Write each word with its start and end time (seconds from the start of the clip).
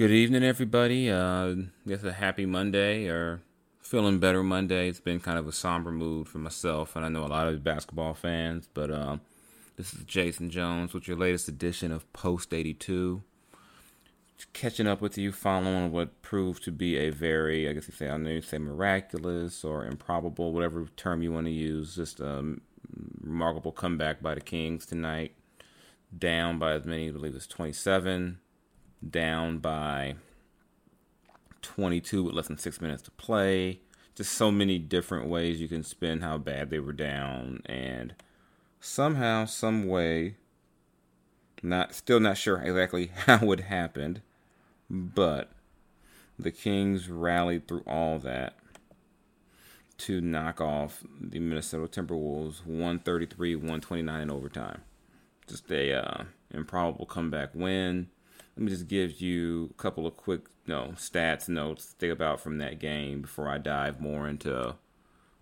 Good 0.00 0.12
evening, 0.12 0.42
everybody. 0.42 1.10
Uh, 1.10 1.56
guess 1.86 2.02
a 2.04 2.12
happy 2.14 2.46
Monday 2.46 3.06
or 3.06 3.42
feeling 3.82 4.18
better 4.18 4.42
Monday. 4.42 4.88
It's 4.88 4.98
been 4.98 5.20
kind 5.20 5.38
of 5.38 5.46
a 5.46 5.52
somber 5.52 5.92
mood 5.92 6.26
for 6.26 6.38
myself, 6.38 6.96
and 6.96 7.04
I 7.04 7.10
know 7.10 7.22
a 7.22 7.28
lot 7.28 7.48
of 7.48 7.62
basketball 7.62 8.14
fans. 8.14 8.66
But 8.72 8.90
um, 8.90 9.20
this 9.76 9.92
is 9.92 10.04
Jason 10.04 10.48
Jones 10.48 10.94
with 10.94 11.06
your 11.06 11.18
latest 11.18 11.48
edition 11.48 11.92
of 11.92 12.10
Post 12.14 12.54
82. 12.54 13.22
Catching 14.54 14.86
up 14.86 15.02
with 15.02 15.18
you, 15.18 15.32
following 15.32 15.92
what 15.92 16.22
proved 16.22 16.64
to 16.64 16.72
be 16.72 16.96
a 16.96 17.10
very, 17.10 17.68
I 17.68 17.74
guess 17.74 17.86
you 17.86 17.92
say, 17.92 18.08
I 18.08 18.16
know 18.16 18.30
you 18.30 18.40
say 18.40 18.56
miraculous 18.56 19.64
or 19.64 19.84
improbable, 19.84 20.54
whatever 20.54 20.86
term 20.96 21.20
you 21.20 21.30
want 21.30 21.44
to 21.44 21.52
use. 21.52 21.94
Just 21.94 22.20
a 22.20 22.56
remarkable 23.20 23.72
comeback 23.72 24.22
by 24.22 24.34
the 24.34 24.40
Kings 24.40 24.86
tonight. 24.86 25.34
Down 26.18 26.58
by 26.58 26.72
as 26.72 26.86
many, 26.86 27.10
I 27.10 27.12
believe 27.12 27.34
it's 27.34 27.46
27 27.46 28.38
down 29.08 29.58
by 29.58 30.16
22 31.62 32.24
with 32.24 32.34
less 32.34 32.48
than 32.48 32.58
six 32.58 32.80
minutes 32.80 33.02
to 33.02 33.10
play. 33.12 33.80
Just 34.14 34.32
so 34.32 34.50
many 34.50 34.78
different 34.78 35.28
ways 35.28 35.60
you 35.60 35.68
can 35.68 35.82
spin 35.82 36.20
how 36.20 36.36
bad 36.36 36.70
they 36.70 36.78
were 36.78 36.92
down, 36.92 37.62
and 37.64 38.14
somehow, 38.80 39.44
some 39.46 39.86
way, 39.86 40.36
not 41.62 41.94
still 41.94 42.20
not 42.20 42.36
sure 42.36 42.60
exactly 42.60 43.12
how 43.26 43.50
it 43.52 43.60
happened, 43.60 44.20
but 44.90 45.52
the 46.38 46.50
Kings 46.50 47.08
rallied 47.08 47.68
through 47.68 47.84
all 47.86 48.18
that 48.18 48.56
to 49.98 50.20
knock 50.20 50.60
off 50.60 51.04
the 51.20 51.38
Minnesota 51.38 51.86
Timberwolves 51.86 52.62
133-129 52.66 54.22
in 54.22 54.30
overtime. 54.30 54.82
Just 55.46 55.70
a 55.70 55.92
uh, 55.92 56.24
improbable 56.50 57.06
comeback 57.06 57.54
win 57.54 58.08
let 58.56 58.64
me 58.64 58.70
just 58.70 58.88
give 58.88 59.20
you 59.20 59.70
a 59.70 59.82
couple 59.82 60.06
of 60.06 60.16
quick 60.16 60.42
you 60.66 60.74
know, 60.74 60.92
stats 60.96 61.48
notes 61.48 61.86
to 61.86 61.92
think 61.92 62.12
about 62.12 62.40
from 62.40 62.58
that 62.58 62.78
game 62.78 63.22
before 63.22 63.48
I 63.48 63.58
dive 63.58 64.00
more 64.00 64.28
into 64.28 64.76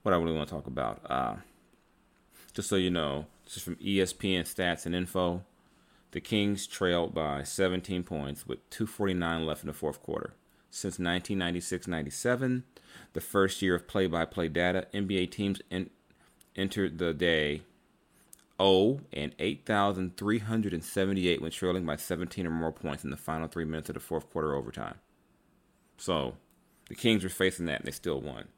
what 0.03 0.15
I 0.15 0.19
really 0.19 0.37
want 0.37 0.49
to 0.49 0.55
talk 0.55 0.67
about. 0.67 1.01
Uh, 1.09 1.37
just 2.55 2.69
so 2.69 2.77
you 2.77 2.91
know, 2.91 3.27
this 3.45 3.57
is 3.57 3.63
from 3.63 3.77
ESPN 3.77 4.43
Stats 4.43 4.87
and 4.87 4.95
Info. 4.95 5.45
The 6.13 6.21
Kings 6.21 6.67
trailed 6.67 7.15
by 7.15 7.43
17 7.43 8.03
points 8.03 8.47
with 8.47 8.69
2:49 8.71 9.45
left 9.45 9.63
in 9.63 9.67
the 9.67 9.73
fourth 9.73 10.03
quarter. 10.03 10.35
Since 10.71 10.99
1996-97, 10.99 12.63
the 13.13 13.21
first 13.21 13.63
year 13.63 13.75
of 13.75 13.89
play-by-play 13.89 14.49
data, 14.49 14.87
NBA 14.93 15.31
teams 15.31 15.61
en- 15.71 15.91
entered 16.57 16.99
the 16.99 17.15
day 17.15 17.63
0 18.61 19.01
and 19.13 19.35
8,378 19.39 21.41
when 21.41 21.51
trailing 21.51 21.87
by 21.87 21.97
17 21.97 22.47
or 22.47 22.51
more 22.51 22.73
points 22.73 23.05
in 23.05 23.11
the 23.11 23.17
final 23.17 23.49
three 23.49 23.65
minutes 23.65 23.89
of 23.89 23.95
the 23.95 24.01
fourth 24.01 24.29
quarter 24.31 24.55
overtime. 24.55 24.97
So 25.97 26.35
the 26.89 26.95
Kings 26.95 27.23
were 27.23 27.31
facing 27.31 27.67
that 27.67 27.81
and 27.81 27.87
they 27.87 27.93
still 27.93 28.21
won. 28.21 28.49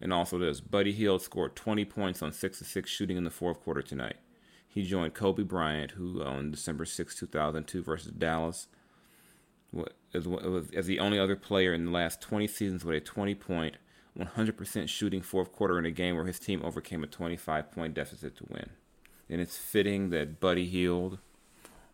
And 0.00 0.12
also 0.12 0.38
this 0.38 0.60
Buddy 0.60 0.92
Hield 0.92 1.22
scored 1.22 1.56
20 1.56 1.84
points 1.84 2.22
on 2.22 2.32
6 2.32 2.58
6 2.58 2.90
shooting 2.90 3.16
in 3.16 3.24
the 3.24 3.30
fourth 3.30 3.60
quarter 3.60 3.82
tonight. 3.82 4.16
He 4.66 4.82
joined 4.82 5.14
Kobe 5.14 5.42
Bryant, 5.42 5.92
who 5.92 6.22
uh, 6.22 6.26
on 6.26 6.50
December 6.50 6.84
6, 6.84 7.16
2002 7.16 7.82
versus 7.82 8.12
Dallas, 8.12 8.68
as 10.14 10.86
the 10.86 11.00
only 11.00 11.18
other 11.18 11.36
player 11.36 11.74
in 11.74 11.86
the 11.86 11.90
last 11.90 12.20
20 12.20 12.46
seasons 12.46 12.84
with 12.84 12.96
a 12.96 13.00
20 13.00 13.34
point, 13.34 13.76
100% 14.16 14.88
shooting 14.88 15.22
fourth 15.22 15.52
quarter 15.52 15.78
in 15.78 15.86
a 15.86 15.90
game 15.90 16.16
where 16.16 16.26
his 16.26 16.38
team 16.38 16.60
overcame 16.64 17.02
a 17.02 17.06
25 17.06 17.72
point 17.72 17.94
deficit 17.94 18.36
to 18.36 18.44
win 18.48 18.70
and 19.30 19.40
it's 19.40 19.56
fitting 19.56 20.10
that 20.10 20.40
Buddy 20.40 20.66
Hield 20.66 21.18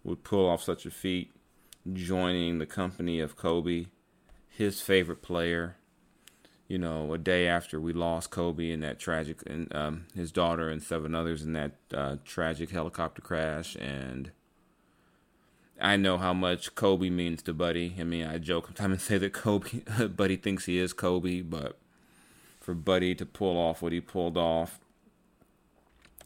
would 0.03 0.25
pull 0.25 0.49
off 0.49 0.63
such 0.63 0.87
a 0.87 0.91
feat, 0.91 1.33
joining 1.93 2.59
the 2.59 2.67
company 2.67 3.21
of 3.21 3.37
Kobe, 3.37 3.87
his 4.49 4.81
favorite 4.81 5.23
player. 5.23 5.77
You 6.69 6.79
know, 6.79 7.13
a 7.13 7.19
day 7.19 7.47
after 7.47 7.79
we 7.79 7.93
lost 7.93 8.31
Kobe 8.31 8.71
in 8.71 8.81
that 8.81 8.99
tragic, 8.99 9.43
and 9.47 9.75
um, 9.75 10.07
his 10.15 10.33
daughter 10.33 10.71
and 10.71 10.83
seven 10.83 11.15
others 11.15 11.43
in 11.43 11.53
that 11.53 11.73
uh, 11.93 12.17
tragic 12.25 12.71
helicopter 12.71 13.21
crash, 13.21 13.77
and 13.77 14.31
I 15.81 15.97
know 15.97 16.17
how 16.17 16.33
much 16.33 16.75
Kobe 16.75 17.11
means 17.11 17.43
to 17.43 17.53
Buddy. 17.53 17.95
I 17.99 18.05
mean, 18.05 18.27
I 18.27 18.39
joke 18.39 18.69
sometimes 18.69 18.93
and 18.93 19.01
say 19.01 19.19
that 19.19 19.33
Kobe, 19.33 19.81
Buddy 20.17 20.37
thinks 20.37 20.65
he 20.65 20.79
is 20.79 20.93
Kobe, 20.93 21.43
but 21.43 21.79
for 22.61 22.75
Buddy 22.75 23.15
to 23.17 23.27
pull 23.27 23.59
off 23.59 23.83
what 23.83 23.93
he 23.93 24.01
pulled 24.01 24.39
off 24.39 24.81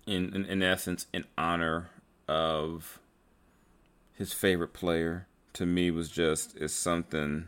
in, 0.08 0.34
in, 0.34 0.44
in 0.46 0.62
essence 0.62 1.06
in 1.12 1.24
honor 1.36 1.90
of 2.26 3.00
his 4.12 4.32
favorite 4.32 4.72
player 4.72 5.26
to 5.52 5.66
me 5.66 5.90
was 5.90 6.08
just 6.10 6.56
is 6.56 6.74
something 6.74 7.46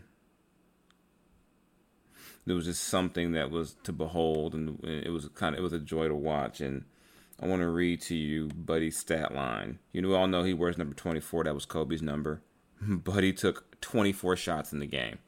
it 2.46 2.52
was 2.52 2.64
just 2.64 2.82
something 2.82 3.32
that 3.32 3.50
was 3.50 3.76
to 3.84 3.92
behold 3.92 4.54
and 4.54 4.82
it 4.84 5.10
was 5.10 5.28
kind 5.34 5.54
of 5.54 5.60
it 5.60 5.62
was 5.62 5.72
a 5.72 5.78
joy 5.78 6.08
to 6.08 6.14
watch 6.14 6.60
and 6.60 6.84
I 7.42 7.46
want 7.46 7.62
to 7.62 7.68
read 7.68 8.02
to 8.02 8.14
you 8.14 8.48
Buddy's 8.48 8.98
stat 8.98 9.34
line. 9.34 9.78
You 9.92 10.02
know, 10.02 10.08
we 10.08 10.14
all 10.14 10.26
know 10.26 10.42
he 10.42 10.52
wears 10.52 10.76
number 10.76 10.94
24. 10.94 11.44
That 11.44 11.54
was 11.54 11.64
Kobe's 11.64 12.02
number. 12.02 12.42
Buddy 12.82 13.32
took 13.32 13.80
24 13.80 14.36
shots 14.36 14.74
in 14.74 14.78
the 14.78 14.86
game. 14.86 15.18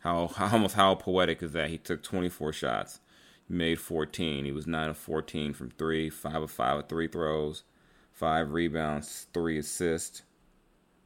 How, 0.00 0.28
how 0.28 0.52
almost 0.52 0.74
how 0.74 0.94
poetic 0.96 1.42
is 1.42 1.52
that? 1.52 1.70
He 1.70 1.78
took 1.78 2.02
24 2.02 2.52
shots 2.52 3.00
made 3.50 3.80
14. 3.80 4.44
He 4.44 4.52
was 4.52 4.66
9 4.66 4.90
of 4.90 4.96
14 4.96 5.52
from 5.52 5.70
3, 5.70 6.08
5 6.08 6.42
of 6.42 6.50
5 6.50 6.76
with 6.76 6.88
3 6.88 7.08
throws, 7.08 7.64
5 8.12 8.52
rebounds, 8.52 9.26
3 9.34 9.58
assists. 9.58 10.22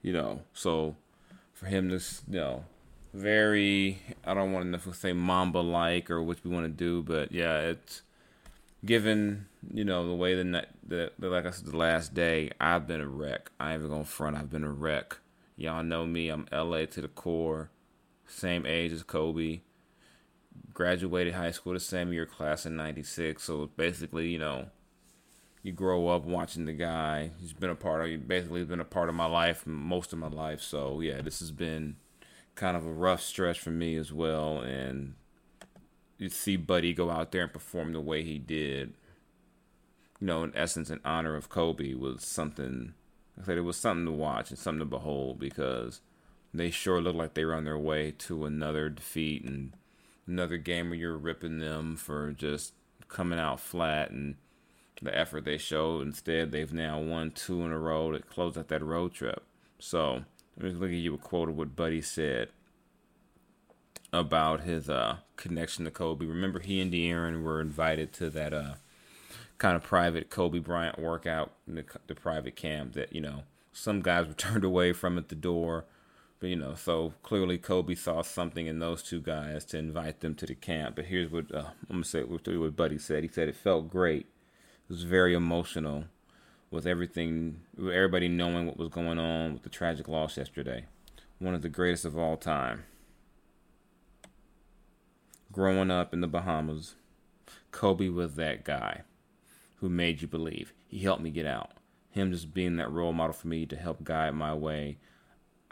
You 0.03 0.13
know, 0.13 0.43
so 0.53 0.97
for 1.55 1.67
him 1.67 1.89
to, 1.89 1.97
you 2.29 2.41
know, 2.41 2.65
very, 3.15 4.03
I 4.25 4.35
don't 4.35 4.53
want 4.53 4.83
to 4.83 4.93
say 4.93 5.13
Mamba 5.13 5.59
like 5.59 6.11
or 6.11 6.23
what 6.23 6.45
we 6.45 6.51
want 6.51 6.67
to 6.67 6.69
do, 6.69 7.03
but 7.03 7.33
yeah, 7.33 7.61
it's 7.61 8.03
given, 8.85 9.47
you 9.73 9.85
know, 9.85 10.07
the 10.07 10.15
way 10.15 10.35
the, 10.35 10.67
the, 10.87 11.13
the, 11.19 11.29
like 11.31 11.47
I 11.47 11.51
said, 11.51 11.67
the 11.67 11.77
last 11.77 12.13
day, 12.13 12.51
I've 12.61 12.87
been 12.87 13.01
a 13.01 13.09
wreck. 13.09 13.51
I 13.59 13.73
ain't 13.73 13.81
even 13.81 13.91
going 13.91 14.05
to 14.05 14.11
front, 14.11 14.37
I've 14.37 14.51
been 14.51 14.65
a 14.65 14.71
wreck. 14.71 15.19
Y'all 15.57 15.85
know 15.85 16.05
me, 16.05 16.29
I'm 16.29 16.47
LA 16.53 16.85
to 16.85 17.01
the 17.01 17.09
core, 17.09 17.71
same 18.27 18.67
age 18.67 18.93
as 18.93 19.03
Kobe 19.03 19.61
graduated 20.73 21.35
high 21.35 21.51
school 21.51 21.73
the 21.73 21.81
same 21.81 22.13
year 22.13 22.27
class 22.27 22.67
in 22.67 22.77
96 22.77 23.43
so 23.43 23.71
basically 23.77 24.29
you 24.29 24.39
know 24.39 24.67
you 25.63 25.73
grow 25.73 26.09
up 26.09 26.27
watching 26.27 26.67
the 26.67 26.75
guy. 26.75 27.31
He's 27.41 27.55
been 27.55 27.71
a 27.71 27.75
part 27.75 28.07
of 28.07 28.29
basically 28.29 28.65
been 28.65 28.81
a 28.81 28.85
part 28.85 29.09
of 29.09 29.15
my 29.15 29.25
life 29.25 29.67
most 29.67 30.13
of 30.13 30.19
my 30.19 30.29
life. 30.29 30.61
So 30.61 31.01
yeah 31.01 31.23
this 31.23 31.39
has 31.39 31.51
been 31.51 31.97
kind 32.55 32.77
of 32.77 32.87
a 32.87 32.93
rough 32.93 33.23
stretch 33.23 33.59
for 33.59 33.71
me 33.71 33.97
as 33.97 34.13
well. 34.13 34.59
And 34.59 35.15
you 36.19 36.29
see 36.29 36.57
buddy 36.57 36.93
go 36.93 37.11
out 37.11 37.33
there 37.33 37.43
and 37.43 37.53
perform 37.53 37.93
the 37.93 38.01
way 38.01 38.23
he 38.23 38.39
did 38.39 38.95
you 40.21 40.27
know 40.27 40.45
in 40.45 40.53
essence 40.55 40.91
in 40.91 41.01
honor 41.05 41.37
of 41.37 41.49
kobe 41.49 41.95
was 41.95 42.25
something 42.25 42.95
i 43.41 43.45
said 43.45 43.59
it 43.59 43.63
was 43.63 43.77
something 43.77 44.07
to 44.07 44.13
watch 44.13 44.51
and 44.51 44.59
something 44.59 44.81
to 44.81 44.85
behold 44.85 45.39
because 45.39 46.01
they 46.53 46.71
sure 46.71 47.01
looked 47.01 47.19
like 47.19 47.35
they 47.35 47.45
were 47.45 47.55
on 47.55 47.65
their 47.65 47.79
way 47.79 48.13
to 48.13 48.45
another 48.45 48.89
defeat 48.89 49.45
and 49.45 49.73
another 50.27 50.57
game 50.57 50.91
where 50.91 50.99
you're 50.99 51.17
ripping 51.17 51.59
them 51.59 51.97
for 51.97 52.33
just 52.33 52.75
coming 53.09 53.39
out 53.39 53.61
flat 53.61 54.11
and 54.11 54.37
the 55.03 55.17
effort 55.17 55.45
they 55.45 55.59
showed. 55.59 56.03
Instead, 56.03 56.51
they've 56.51 56.73
now 56.73 57.01
won 57.01 57.31
two 57.31 57.63
in 57.63 57.73
a 57.73 57.79
row 57.79 58.13
to 58.13 58.21
close 58.21 58.57
out 58.57 58.69
that 58.69 58.83
road 58.83 59.13
trip. 59.13 59.43
So 59.79 60.25
let 60.57 60.67
me 60.67 60.71
look 60.73 60.91
at 60.91 60.97
you 60.97 61.15
a 61.15 61.19
quote 61.19 61.49
of 61.49 61.57
what 61.57 61.77
Buddy 61.77 62.01
said 62.01 62.49
about 64.13 64.61
his 64.61 64.89
uh, 64.89 65.19
connection 65.37 65.85
to 65.85 65.91
Kobe. 65.91 66.25
Remember, 66.25 66.61
he 66.61 66.81
and 66.81 66.93
De'Aaron 66.93 67.43
were 67.43 67.61
invited 67.61 68.13
to 68.15 68.31
that 68.31 68.55
uh, 68.55 68.75
kind 69.59 69.77
of 69.77 69.83
private 69.83 70.31
Kobe 70.31 70.61
Bryant 70.61 70.99
workout, 70.99 71.53
the, 71.67 71.85
the 72.07 72.15
private 72.15 72.57
camp 72.57 72.93
that 72.95 73.13
you 73.13 73.21
know 73.21 73.43
some 73.73 74.01
guys 74.01 74.27
were 74.27 74.35
turned 74.35 74.65
away 74.65 74.93
from 74.93 75.19
at 75.19 75.29
the 75.29 75.35
door 75.35 75.85
but 76.41 76.49
you 76.49 76.57
know, 76.57 76.75
so 76.75 77.15
clearly 77.23 77.59
Kobe 77.59 77.95
saw 77.95 78.23
something 78.23 78.67
in 78.67 78.79
those 78.79 79.03
two 79.03 79.21
guys 79.21 79.65
to 79.67 79.79
invite 79.79 80.21
them 80.21 80.35
to 80.37 80.47
the 80.47 80.55
camp. 80.55 80.97
But 80.97 81.07
here's 81.07 81.31
what 81.31 81.55
uh, 81.55 81.71
I'm 81.89 81.97
gonna 81.97 82.05
say. 82.05 82.23
What 82.23 82.77
Buddy 82.77 82.99
said. 82.99 83.23
He 83.23 83.29
said 83.29 83.49
it 83.49 83.57
felt 83.57 83.89
great. 83.89 84.27
It 84.89 84.93
was 84.93 85.05
very 85.05 85.35
emotional, 85.35 86.05
with 86.71 86.87
everything, 86.87 87.61
with 87.77 87.95
everybody 87.95 88.29
knowing 88.29 88.67
what 88.67 88.77
was 88.77 88.89
going 88.89 89.19
on 89.19 89.55
with 89.55 89.63
the 89.63 89.69
tragic 89.69 90.09
loss 90.09 90.37
yesterday. 90.37 90.87
One 91.39 91.55
of 91.55 91.63
the 91.63 91.69
greatest 91.69 92.05
of 92.05 92.19
all 92.19 92.37
time. 92.37 92.85
Growing 95.53 95.91
up 95.91 96.13
in 96.13 96.21
the 96.21 96.27
Bahamas, 96.27 96.97
Kobe 97.71 98.09
was 98.09 98.35
that 98.35 98.65
guy 98.65 99.03
who 99.77 99.89
made 99.89 100.21
you 100.21 100.29
believe. 100.29 100.73
He 100.89 100.99
helped 100.99 101.23
me 101.23 101.31
get 101.31 101.47
out. 101.47 101.71
Him 102.11 102.33
just 102.33 102.53
being 102.53 102.77
that 102.77 102.91
role 102.91 103.13
model 103.13 103.33
for 103.33 103.49
me 103.49 103.67
to 103.67 103.77
help 103.77 104.03
guide 104.03 104.35
my 104.35 104.53
way 104.53 104.99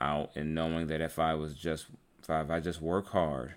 out 0.03 0.33
and 0.37 0.55
knowing 0.55 0.89
that 0.89 1.01
if 1.01 1.19
I 1.19 1.35
was 1.35 1.55
just 1.55 1.87
if 2.23 2.31
I, 2.31 2.43
if 2.43 2.51
I 2.51 2.61
just 2.61 2.83
work 2.83 3.09
hard 3.11 3.55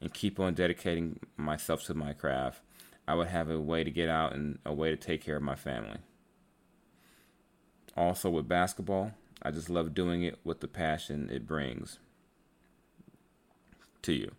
and 0.00 0.12
keep 0.14 0.40
on 0.40 0.54
dedicating 0.54 1.20
myself 1.36 1.84
to 1.86 1.94
my 1.94 2.12
craft, 2.12 2.60
I 3.08 3.14
would 3.14 3.28
have 3.28 3.50
a 3.50 3.60
way 3.60 3.84
to 3.84 3.90
get 3.90 4.08
out 4.08 4.34
and 4.34 4.58
a 4.66 4.74
way 4.74 4.90
to 4.90 4.96
take 4.96 5.24
care 5.24 5.36
of 5.36 5.42
my 5.42 5.56
family. 5.56 5.98
Also 7.96 8.30
with 8.30 8.48
basketball, 8.48 9.12
I 9.42 9.50
just 9.52 9.70
love 9.70 9.94
doing 9.94 10.22
it 10.24 10.38
with 10.44 10.60
the 10.60 10.68
passion 10.68 11.30
it 11.32 11.46
brings. 11.46 11.98
to 14.02 14.12
you. 14.12 14.32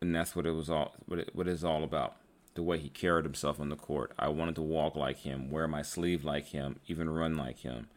And 0.00 0.14
that's 0.14 0.36
what 0.36 0.46
it 0.46 0.52
was 0.52 0.70
all 0.70 0.94
what 1.06 1.20
it, 1.20 1.30
what 1.34 1.48
it's 1.48 1.64
all 1.64 1.84
about. 1.84 2.16
The 2.54 2.62
way 2.62 2.78
he 2.78 2.88
carried 2.88 3.24
himself 3.24 3.60
on 3.60 3.68
the 3.70 3.76
court. 3.76 4.12
I 4.18 4.28
wanted 4.28 4.54
to 4.56 4.62
walk 4.62 4.96
like 4.96 5.18
him, 5.18 5.50
wear 5.50 5.68
my 5.68 5.82
sleeve 5.82 6.24
like 6.24 6.48
him, 6.48 6.80
even 6.88 7.10
run 7.10 7.36
like 7.36 7.60
him. 7.60 7.88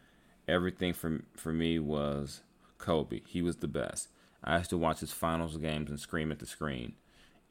Everything 0.50 0.92
for 0.92 1.20
for 1.36 1.52
me 1.52 1.78
was 1.78 2.42
Kobe. 2.78 3.20
He 3.26 3.40
was 3.40 3.56
the 3.56 3.68
best. 3.68 4.08
I 4.42 4.58
used 4.58 4.70
to 4.70 4.78
watch 4.78 4.98
his 4.98 5.12
finals 5.12 5.56
games 5.56 5.90
and 5.90 6.00
scream 6.00 6.32
at 6.32 6.40
the 6.40 6.46
screen. 6.46 6.94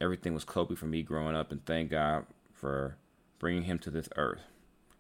Everything 0.01 0.34
was 0.34 0.44
Kobe 0.44 0.75
for 0.75 0.86
me 0.86 1.01
growing 1.01 1.36
up, 1.36 1.51
and 1.51 1.66
thank 1.66 1.92
God 1.92 2.25
for 2.54 2.98
bringing 3.38 3.63
him 3.63 3.80
to 3.80 3.90
this 3.90 4.10
earth. 4.18 4.42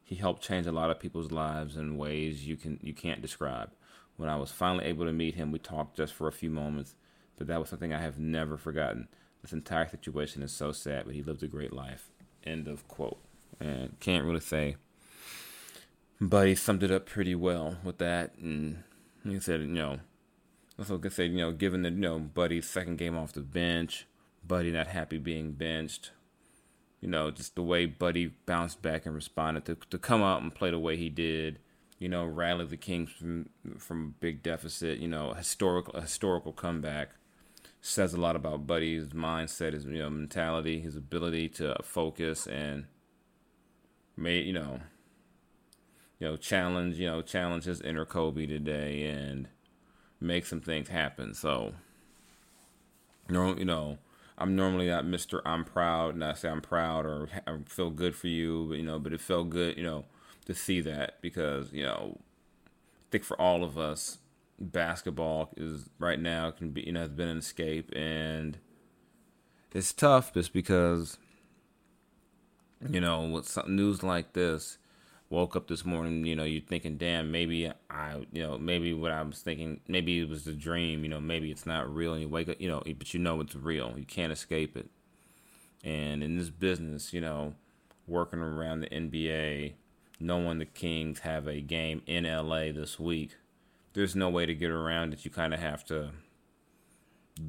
He 0.03 0.15
helped 0.15 0.41
change 0.41 0.65
a 0.65 0.71
lot 0.71 0.89
of 0.89 0.99
people's 0.99 1.31
lives 1.31 1.75
in 1.75 1.97
ways 1.97 2.47
you 2.47 2.55
can 2.55 2.79
you 2.81 2.93
can't 2.93 3.21
describe. 3.21 3.71
When 4.15 4.29
I 4.29 4.37
was 4.37 4.51
finally 4.51 4.85
able 4.85 5.05
to 5.05 5.11
meet 5.11 5.35
him, 5.35 5.51
we 5.51 5.59
talked 5.59 5.97
just 5.97 6.13
for 6.13 6.27
a 6.27 6.31
few 6.31 6.49
moments, 6.49 6.95
but 7.37 7.47
that 7.47 7.59
was 7.59 7.67
something 7.67 7.93
I 7.93 8.01
have 8.01 8.17
never 8.17 8.57
forgotten. 8.57 9.09
This 9.41 9.53
entire 9.53 9.89
situation 9.89 10.41
is 10.41 10.53
so 10.53 10.71
sad, 10.71 11.05
but 11.05 11.15
he 11.15 11.21
lived 11.21 11.43
a 11.43 11.47
great 11.47 11.73
life. 11.73 12.11
End 12.45 12.67
of 12.67 12.87
quote. 12.87 13.19
And 13.59 13.99
can't 13.99 14.25
really 14.25 14.39
say, 14.39 14.77
but 16.19 16.47
he 16.47 16.55
summed 16.55 16.83
it 16.83 16.91
up 16.91 17.05
pretty 17.05 17.35
well 17.35 17.77
with 17.83 17.97
that. 17.99 18.35
And 18.37 18.83
he 19.23 19.39
said, 19.39 19.61
you 19.61 19.67
know, 19.67 19.99
also 20.77 20.97
could 20.97 21.13
say, 21.13 21.25
you 21.25 21.37
know, 21.37 21.51
given 21.51 21.81
that 21.83 21.93
you 21.93 21.99
know 21.99 22.19
Buddy's 22.19 22.69
second 22.69 22.97
game 22.97 23.17
off 23.17 23.33
the 23.33 23.41
bench, 23.41 24.05
Buddy 24.45 24.71
not 24.71 24.87
happy 24.87 25.17
being 25.17 25.51
benched, 25.51 26.11
you 27.01 27.09
know, 27.09 27.31
just 27.31 27.55
the 27.55 27.63
way 27.63 27.85
Buddy 27.85 28.33
bounced 28.45 28.81
back 28.81 29.05
and 29.05 29.15
responded 29.15 29.65
to 29.65 29.75
to 29.89 29.97
come 29.97 30.21
out 30.21 30.41
and 30.41 30.53
play 30.53 30.71
the 30.71 30.79
way 30.79 30.97
he 30.97 31.09
did, 31.09 31.59
you 31.99 32.09
know, 32.09 32.25
rally 32.25 32.65
the 32.65 32.77
Kings 32.77 33.11
from 33.11 33.49
from 33.77 34.15
a 34.17 34.21
big 34.21 34.43
deficit, 34.43 34.99
you 34.99 35.07
know, 35.07 35.33
historical 35.33 35.99
historical 35.99 36.53
comeback 36.53 37.11
says 37.81 38.13
a 38.13 38.19
lot 38.19 38.35
about 38.35 38.67
Buddy's 38.67 39.09
mindset, 39.09 39.73
his 39.73 39.85
you 39.85 39.99
know 39.99 40.09
mentality, 40.09 40.79
his 40.79 40.95
ability 40.95 41.49
to 41.49 41.75
focus 41.83 42.47
and 42.47 42.85
made 44.17 44.45
you 44.45 44.53
know 44.53 44.79
you 46.19 46.27
know 46.27 46.37
challenge 46.37 46.97
you 46.97 47.07
know 47.07 47.21
challenge 47.21 47.63
his 47.65 47.81
inner 47.81 48.05
Kobe 48.05 48.45
today 48.45 49.07
and 49.07 49.47
make 50.19 50.45
some 50.45 50.61
things 50.61 50.89
happen. 50.89 51.33
So 51.33 51.73
you 53.29 53.65
know 53.65 53.97
I'm 54.37 54.55
normally 54.55 54.87
not 54.87 55.05
Mister 55.05 55.41
I'm 55.47 55.65
proud 55.65 56.13
and 56.13 56.23
I 56.23 56.33
say 56.33 56.49
I'm 56.49 56.61
proud 56.61 57.05
or 57.05 57.29
I 57.45 57.57
feel 57.65 57.89
good 57.89 58.15
for 58.15 58.27
you, 58.27 58.67
but, 58.69 58.77
you 58.77 58.83
know, 58.83 58.97
but 58.99 59.13
it 59.13 59.21
felt 59.21 59.49
good 59.49 59.77
you 59.77 59.83
know 59.83 60.05
to 60.45 60.53
see 60.53 60.81
that 60.81 61.21
because 61.21 61.71
you 61.71 61.83
know 61.83 62.17
I 62.67 63.07
think 63.11 63.23
for 63.23 63.39
all 63.39 63.63
of 63.63 63.77
us 63.77 64.17
basketball 64.59 65.49
is 65.55 65.89
right 65.99 66.19
now 66.19 66.51
can 66.51 66.71
be 66.71 66.81
you 66.81 66.91
know 66.91 66.99
has 67.01 67.09
been 67.09 67.29
an 67.29 67.37
escape 67.37 67.89
and 67.95 68.57
it's 69.73 69.93
tough 69.93 70.33
just 70.33 70.51
because 70.51 71.17
you 72.89 72.99
know 72.99 73.21
with 73.21 73.47
some 73.47 73.75
news 73.75 74.03
like 74.03 74.33
this 74.33 74.77
woke 75.29 75.55
up 75.55 75.67
this 75.67 75.85
morning 75.85 76.25
you 76.25 76.35
know 76.35 76.43
you're 76.43 76.61
thinking 76.61 76.97
damn 76.97 77.31
maybe 77.31 77.71
i 77.89 78.15
you 78.31 78.41
know 78.41 78.57
maybe 78.57 78.93
what 78.93 79.11
i 79.11 79.21
was 79.21 79.39
thinking 79.39 79.79
maybe 79.87 80.19
it 80.19 80.29
was 80.29 80.47
a 80.47 80.53
dream 80.53 81.03
you 81.03 81.09
know 81.09 81.19
maybe 81.19 81.51
it's 81.51 81.65
not 81.65 81.93
real 81.93 82.13
and 82.13 82.21
you 82.21 82.27
wake 82.27 82.49
up 82.49 82.59
you 82.59 82.67
know 82.67 82.81
but 82.97 83.13
you 83.13 83.19
know 83.19 83.39
it's 83.39 83.55
real 83.55 83.93
you 83.95 84.05
can't 84.05 84.31
escape 84.31 84.75
it 84.75 84.89
and 85.83 86.23
in 86.23 86.37
this 86.37 86.49
business 86.49 87.13
you 87.13 87.21
know 87.21 87.53
working 88.07 88.39
around 88.39 88.79
the 88.79 88.89
nba 88.89 89.73
knowing 90.19 90.57
the 90.57 90.65
kings 90.65 91.19
have 91.19 91.47
a 91.47 91.61
game 91.61 92.01
in 92.07 92.23
la 92.23 92.59
this 92.71 92.99
week 92.99 93.35
there's 93.93 94.15
no 94.15 94.29
way 94.29 94.45
to 94.45 94.53
get 94.53 94.71
around 94.71 95.13
it. 95.13 95.25
You 95.25 95.31
kind 95.31 95.53
of 95.53 95.59
have 95.59 95.83
to 95.85 96.11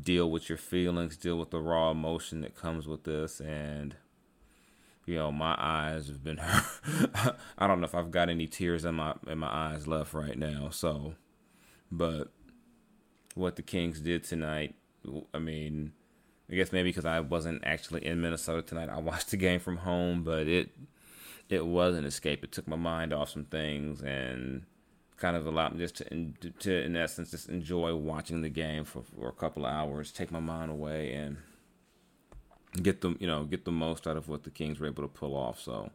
deal 0.03 0.31
with 0.31 0.49
your 0.49 0.59
feelings, 0.59 1.17
deal 1.17 1.39
with 1.39 1.51
the 1.51 1.61
raw 1.61 1.91
emotion 1.91 2.41
that 2.43 2.57
comes 2.57 2.87
with 2.87 3.05
this, 3.05 3.41
and 3.41 3.97
you 5.11 5.17
know 5.17 5.33
my 5.33 5.57
eyes 5.59 6.07
have 6.07 6.23
been. 6.23 6.39
I 7.59 7.67
don't 7.67 7.81
know 7.81 7.85
if 7.85 7.97
I've 7.97 8.13
got 8.13 8.29
any 8.29 8.47
tears 8.47 8.85
in 8.85 8.95
my 8.95 9.15
in 9.27 9.39
my 9.39 9.49
eyes 9.49 9.89
left 9.89 10.15
right 10.15 10.39
now. 10.39 10.71
So, 10.71 11.15
but 11.91 12.29
what 13.35 13.57
the 13.57 13.63
Kings 13.63 14.01
did 14.01 14.23
tonight, 14.23 14.77
I 15.35 15.41
mean, 15.41 15.93
I 16.49 16.55
guess 16.55 16.73
maybe 16.73 16.91
because 16.91 17.07
I 17.07 17.19
wasn't 17.19 17.63
actually 17.65 18.07
in 18.07 18.21
Minnesota 18.21 18.63
tonight, 18.63 18.89
I 18.89 19.01
watched 19.01 19.33
the 19.33 19.37
game 19.37 19.59
from 19.59 19.79
home, 19.79 20.23
but 20.23 20.47
it 20.47 20.71
it 21.49 21.67
was 21.67 21.97
an 21.97 22.05
escape. 22.05 22.45
It 22.45 22.53
took 22.53 22.69
my 22.69 22.77
mind 22.77 23.13
off 23.13 23.31
some 23.31 23.47
things 23.47 24.03
and 24.03 24.63
kind 25.17 25.37
of 25.37 25.45
allowed 25.45 25.73
me 25.73 25.81
just 25.81 25.97
to, 25.97 26.13
in, 26.13 26.37
to 26.61 26.85
in 26.85 26.95
essence, 26.95 27.33
just 27.33 27.49
enjoy 27.49 27.97
watching 27.97 28.43
the 28.43 28.49
game 28.49 28.85
for, 28.85 29.03
for 29.03 29.29
a 29.29 29.33
couple 29.33 29.67
of 29.67 29.73
hours, 29.73 30.13
take 30.13 30.31
my 30.31 30.39
mind 30.39 30.71
away, 30.71 31.13
and 31.15 31.39
get 32.83 33.01
the 33.01 33.17
you 33.19 33.27
know 33.27 33.45
get 33.45 33.65
the 33.65 33.73
most 33.73 34.07
out 34.07 34.17
of 34.17 34.29
what 34.29 34.45
the 34.45 34.51
Kings 34.51 34.79
were 34.79 34.87
able 34.87 35.03
to 35.03 35.09
pull 35.09 35.37
off. 35.37 35.61
So 35.61 35.91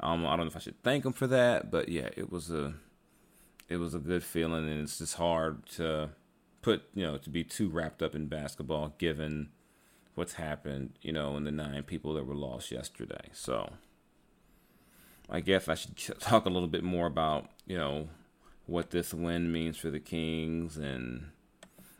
um, 0.00 0.26
I 0.26 0.30
don't 0.30 0.46
know 0.46 0.50
if 0.50 0.56
I 0.56 0.60
should 0.60 0.82
thank 0.82 1.04
them 1.04 1.12
for 1.12 1.26
that, 1.26 1.70
but 1.70 1.88
yeah, 1.88 2.08
it 2.16 2.30
was 2.30 2.50
a 2.50 2.74
it 3.68 3.76
was 3.76 3.94
a 3.94 3.98
good 3.98 4.24
feeling, 4.24 4.68
and 4.68 4.80
it's 4.82 4.98
just 4.98 5.14
hard 5.16 5.66
to 5.76 6.10
put 6.62 6.82
you 6.94 7.04
know 7.04 7.18
to 7.18 7.30
be 7.30 7.44
too 7.44 7.68
wrapped 7.68 8.02
up 8.02 8.14
in 8.14 8.26
basketball 8.26 8.94
given 8.98 9.50
what's 10.14 10.34
happened 10.34 10.98
you 11.00 11.12
know 11.12 11.36
in 11.36 11.44
the 11.44 11.52
nine 11.52 11.82
people 11.84 12.14
that 12.14 12.24
were 12.26 12.34
lost 12.34 12.70
yesterday. 12.70 13.30
So. 13.32 13.72
I 15.30 15.40
guess 15.40 15.68
I 15.68 15.74
should 15.74 15.96
talk 16.20 16.46
a 16.46 16.48
little 16.48 16.68
bit 16.68 16.82
more 16.82 17.06
about, 17.06 17.50
you 17.66 17.76
know, 17.76 18.08
what 18.66 18.90
this 18.90 19.12
win 19.12 19.52
means 19.52 19.76
for 19.76 19.90
the 19.90 20.00
Kings 20.00 20.76
and 20.76 21.30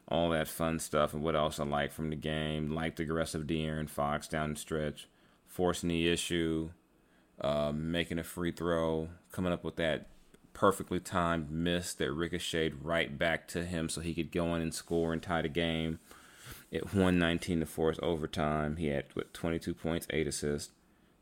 all 0.08 0.31
that 0.31 0.49
fun 0.49 0.78
stuff 0.78 1.12
and 1.12 1.22
what 1.22 1.37
else 1.37 1.60
I 1.60 1.64
like 1.64 1.93
from 1.93 2.10
the 2.10 2.16
game. 2.16 2.75
Like 2.75 2.96
the 2.96 3.02
aggressive 3.02 3.43
De'Aaron 3.46 3.88
Fox 3.88 4.26
down 4.26 4.55
the 4.55 4.58
stretch, 4.58 5.08
forcing 5.46 5.90
the 5.90 6.08
issue, 6.08 6.70
uh, 7.40 7.72
making 7.75 8.19
a 8.19 8.25
free 8.25 8.50
throw, 8.50 9.08
coming 9.31 9.52
up 9.52 9.64
with 9.64 9.76
that 9.76 10.08
perfectly 10.55 10.99
timed 10.99 11.50
miss 11.50 11.94
that 11.94 12.10
ricocheted 12.10 12.82
right 12.82 13.16
back 13.16 13.46
to 13.46 13.64
him 13.64 13.88
so 13.88 14.00
he 14.00 14.14
could 14.14 14.32
go 14.32 14.55
in 14.56 14.62
and 14.62 14.75
score 14.75 15.12
and 15.12 15.22
tie 15.22 15.43
the 15.43 15.49
game. 15.49 16.00
It 16.70 16.94
won 16.94 17.19
19 17.19 17.60
to 17.60 17.66
force 17.66 17.99
overtime. 18.02 18.76
He 18.76 18.88
had 18.88 19.05
what, 19.14 19.32
22 19.32 19.75
points, 19.75 20.06
8 20.10 20.26
assists. 20.26 20.72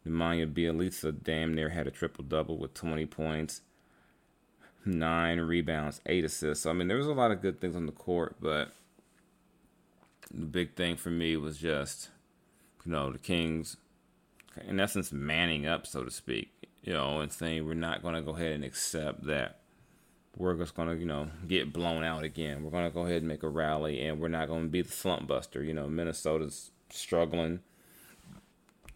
Nemanja 0.06 0.52
Bjelica 0.52 1.14
damn 1.22 1.54
near 1.54 1.70
had 1.70 1.86
a 1.86 1.90
triple 1.90 2.24
double 2.24 2.56
with 2.58 2.74
20 2.74 3.06
points 3.06 3.62
nine 4.86 5.40
rebounds, 5.40 6.00
eight 6.06 6.24
assists. 6.24 6.64
So, 6.64 6.70
I 6.70 6.72
mean, 6.72 6.88
there 6.88 6.96
was 6.96 7.06
a 7.06 7.12
lot 7.12 7.30
of 7.30 7.42
good 7.42 7.60
things 7.60 7.76
on 7.76 7.86
the 7.86 7.92
court, 7.92 8.36
but 8.40 8.72
the 10.32 10.46
big 10.46 10.74
thing 10.74 10.96
for 10.96 11.10
me 11.10 11.36
was 11.36 11.58
just, 11.58 12.10
you 12.84 12.92
know, 12.92 13.12
the 13.12 13.18
Kings, 13.18 13.76
in 14.66 14.80
essence, 14.80 15.12
manning 15.12 15.66
up, 15.66 15.86
so 15.86 16.04
to 16.04 16.10
speak, 16.10 16.52
you 16.82 16.92
know, 16.92 17.20
and 17.20 17.32
saying 17.32 17.66
we're 17.66 17.74
not 17.74 18.02
going 18.02 18.14
to 18.14 18.22
go 18.22 18.36
ahead 18.36 18.52
and 18.52 18.64
accept 18.64 19.26
that 19.26 19.60
we're 20.36 20.54
just 20.54 20.74
going 20.74 20.88
to, 20.88 20.96
you 20.96 21.06
know, 21.06 21.28
get 21.48 21.72
blown 21.72 22.04
out 22.04 22.22
again. 22.22 22.62
We're 22.62 22.70
going 22.70 22.84
to 22.84 22.94
go 22.94 23.06
ahead 23.06 23.18
and 23.18 23.28
make 23.28 23.42
a 23.42 23.48
rally, 23.48 24.06
and 24.06 24.20
we're 24.20 24.28
not 24.28 24.48
going 24.48 24.64
to 24.64 24.68
be 24.68 24.82
the 24.82 24.92
slump 24.92 25.26
buster. 25.26 25.62
You 25.62 25.72
know, 25.72 25.88
Minnesota's 25.88 26.70
struggling, 26.90 27.60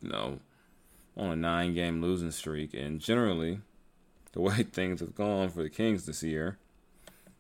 you 0.02 0.11
know, 0.11 0.40
on 1.16 1.30
a 1.30 1.37
nine 1.37 1.75
game 1.75 2.02
losing 2.02 2.30
streak, 2.30 2.75
and 2.75 3.00
generally, 3.00 3.61
the 4.32 4.40
way 4.40 4.62
things 4.62 5.00
have 5.00 5.14
gone 5.14 5.49
for 5.49 5.62
the 5.62 5.70
Kings 5.70 6.06
this 6.06 6.22
year, 6.22 6.58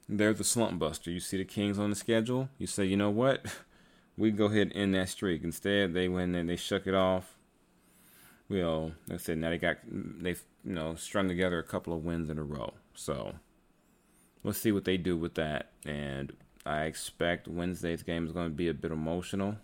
they're 0.08 0.34
the 0.34 0.44
slump 0.44 0.78
buster. 0.78 1.10
You 1.10 1.20
see 1.20 1.38
the 1.38 1.44
Kings 1.44 1.78
on 1.78 1.90
the 1.90 1.96
schedule, 1.96 2.48
you 2.58 2.66
say, 2.66 2.84
you 2.84 2.96
know 2.96 3.10
what? 3.10 3.46
We 4.16 4.30
go 4.32 4.46
ahead 4.46 4.66
and 4.66 4.76
end 4.76 4.94
that 4.96 5.08
streak. 5.08 5.42
Instead, 5.44 5.94
they 5.94 6.06
went 6.06 6.36
and 6.36 6.46
they 6.46 6.56
shook 6.56 6.86
it 6.86 6.94
off. 6.94 7.38
Know, 8.50 8.92
like 9.08 9.14
I 9.14 9.16
said, 9.16 9.38
now 9.38 9.48
they 9.48 9.56
got 9.56 9.78
they've 9.86 10.42
you 10.62 10.74
know 10.74 10.94
strung 10.94 11.26
together 11.26 11.58
a 11.58 11.62
couple 11.62 11.94
of 11.94 12.04
wins 12.04 12.28
in 12.28 12.36
a 12.36 12.42
row. 12.42 12.74
So 12.92 13.36
let's 14.44 14.58
see 14.58 14.72
what 14.72 14.84
they 14.84 14.98
do 14.98 15.16
with 15.16 15.36
that. 15.36 15.70
And 15.86 16.34
I 16.66 16.82
expect 16.82 17.48
Wednesday's 17.48 18.02
game 18.02 18.26
is 18.26 18.32
going 18.32 18.46
to 18.46 18.54
be 18.54 18.68
a 18.68 18.74
bit 18.74 18.92
emotional. 18.92 19.56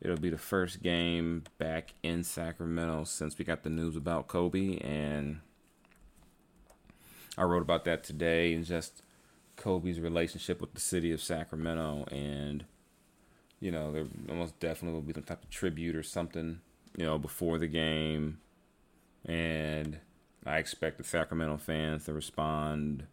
It'll 0.00 0.16
be 0.16 0.30
the 0.30 0.38
first 0.38 0.82
game 0.82 1.44
back 1.58 1.94
in 2.02 2.24
Sacramento 2.24 3.04
since 3.04 3.38
we 3.38 3.44
got 3.44 3.62
the 3.62 3.70
news 3.70 3.96
about 3.96 4.28
Kobe 4.28 4.78
and 4.78 5.40
I 7.36 7.42
wrote 7.42 7.62
about 7.62 7.84
that 7.84 8.04
today 8.04 8.54
and 8.54 8.64
just 8.64 9.02
Kobe's 9.56 10.00
relationship 10.00 10.60
with 10.60 10.74
the 10.74 10.80
city 10.80 11.12
of 11.12 11.22
Sacramento 11.22 12.06
and 12.10 12.64
you 13.60 13.70
know 13.70 13.92
there 13.92 14.06
almost 14.28 14.58
definitely 14.60 14.94
will 14.94 15.06
be 15.06 15.14
some 15.14 15.22
type 15.22 15.42
of 15.42 15.50
tribute 15.50 15.96
or 15.96 16.02
something 16.02 16.60
you 16.96 17.04
know 17.04 17.18
before 17.18 17.58
the 17.58 17.66
game. 17.66 18.38
And 19.24 19.98
I 20.44 20.58
expect 20.58 20.98
the 20.98 21.04
Sacramento 21.04 21.56
fans 21.58 22.04
to 22.04 22.12
respond 22.12 23.06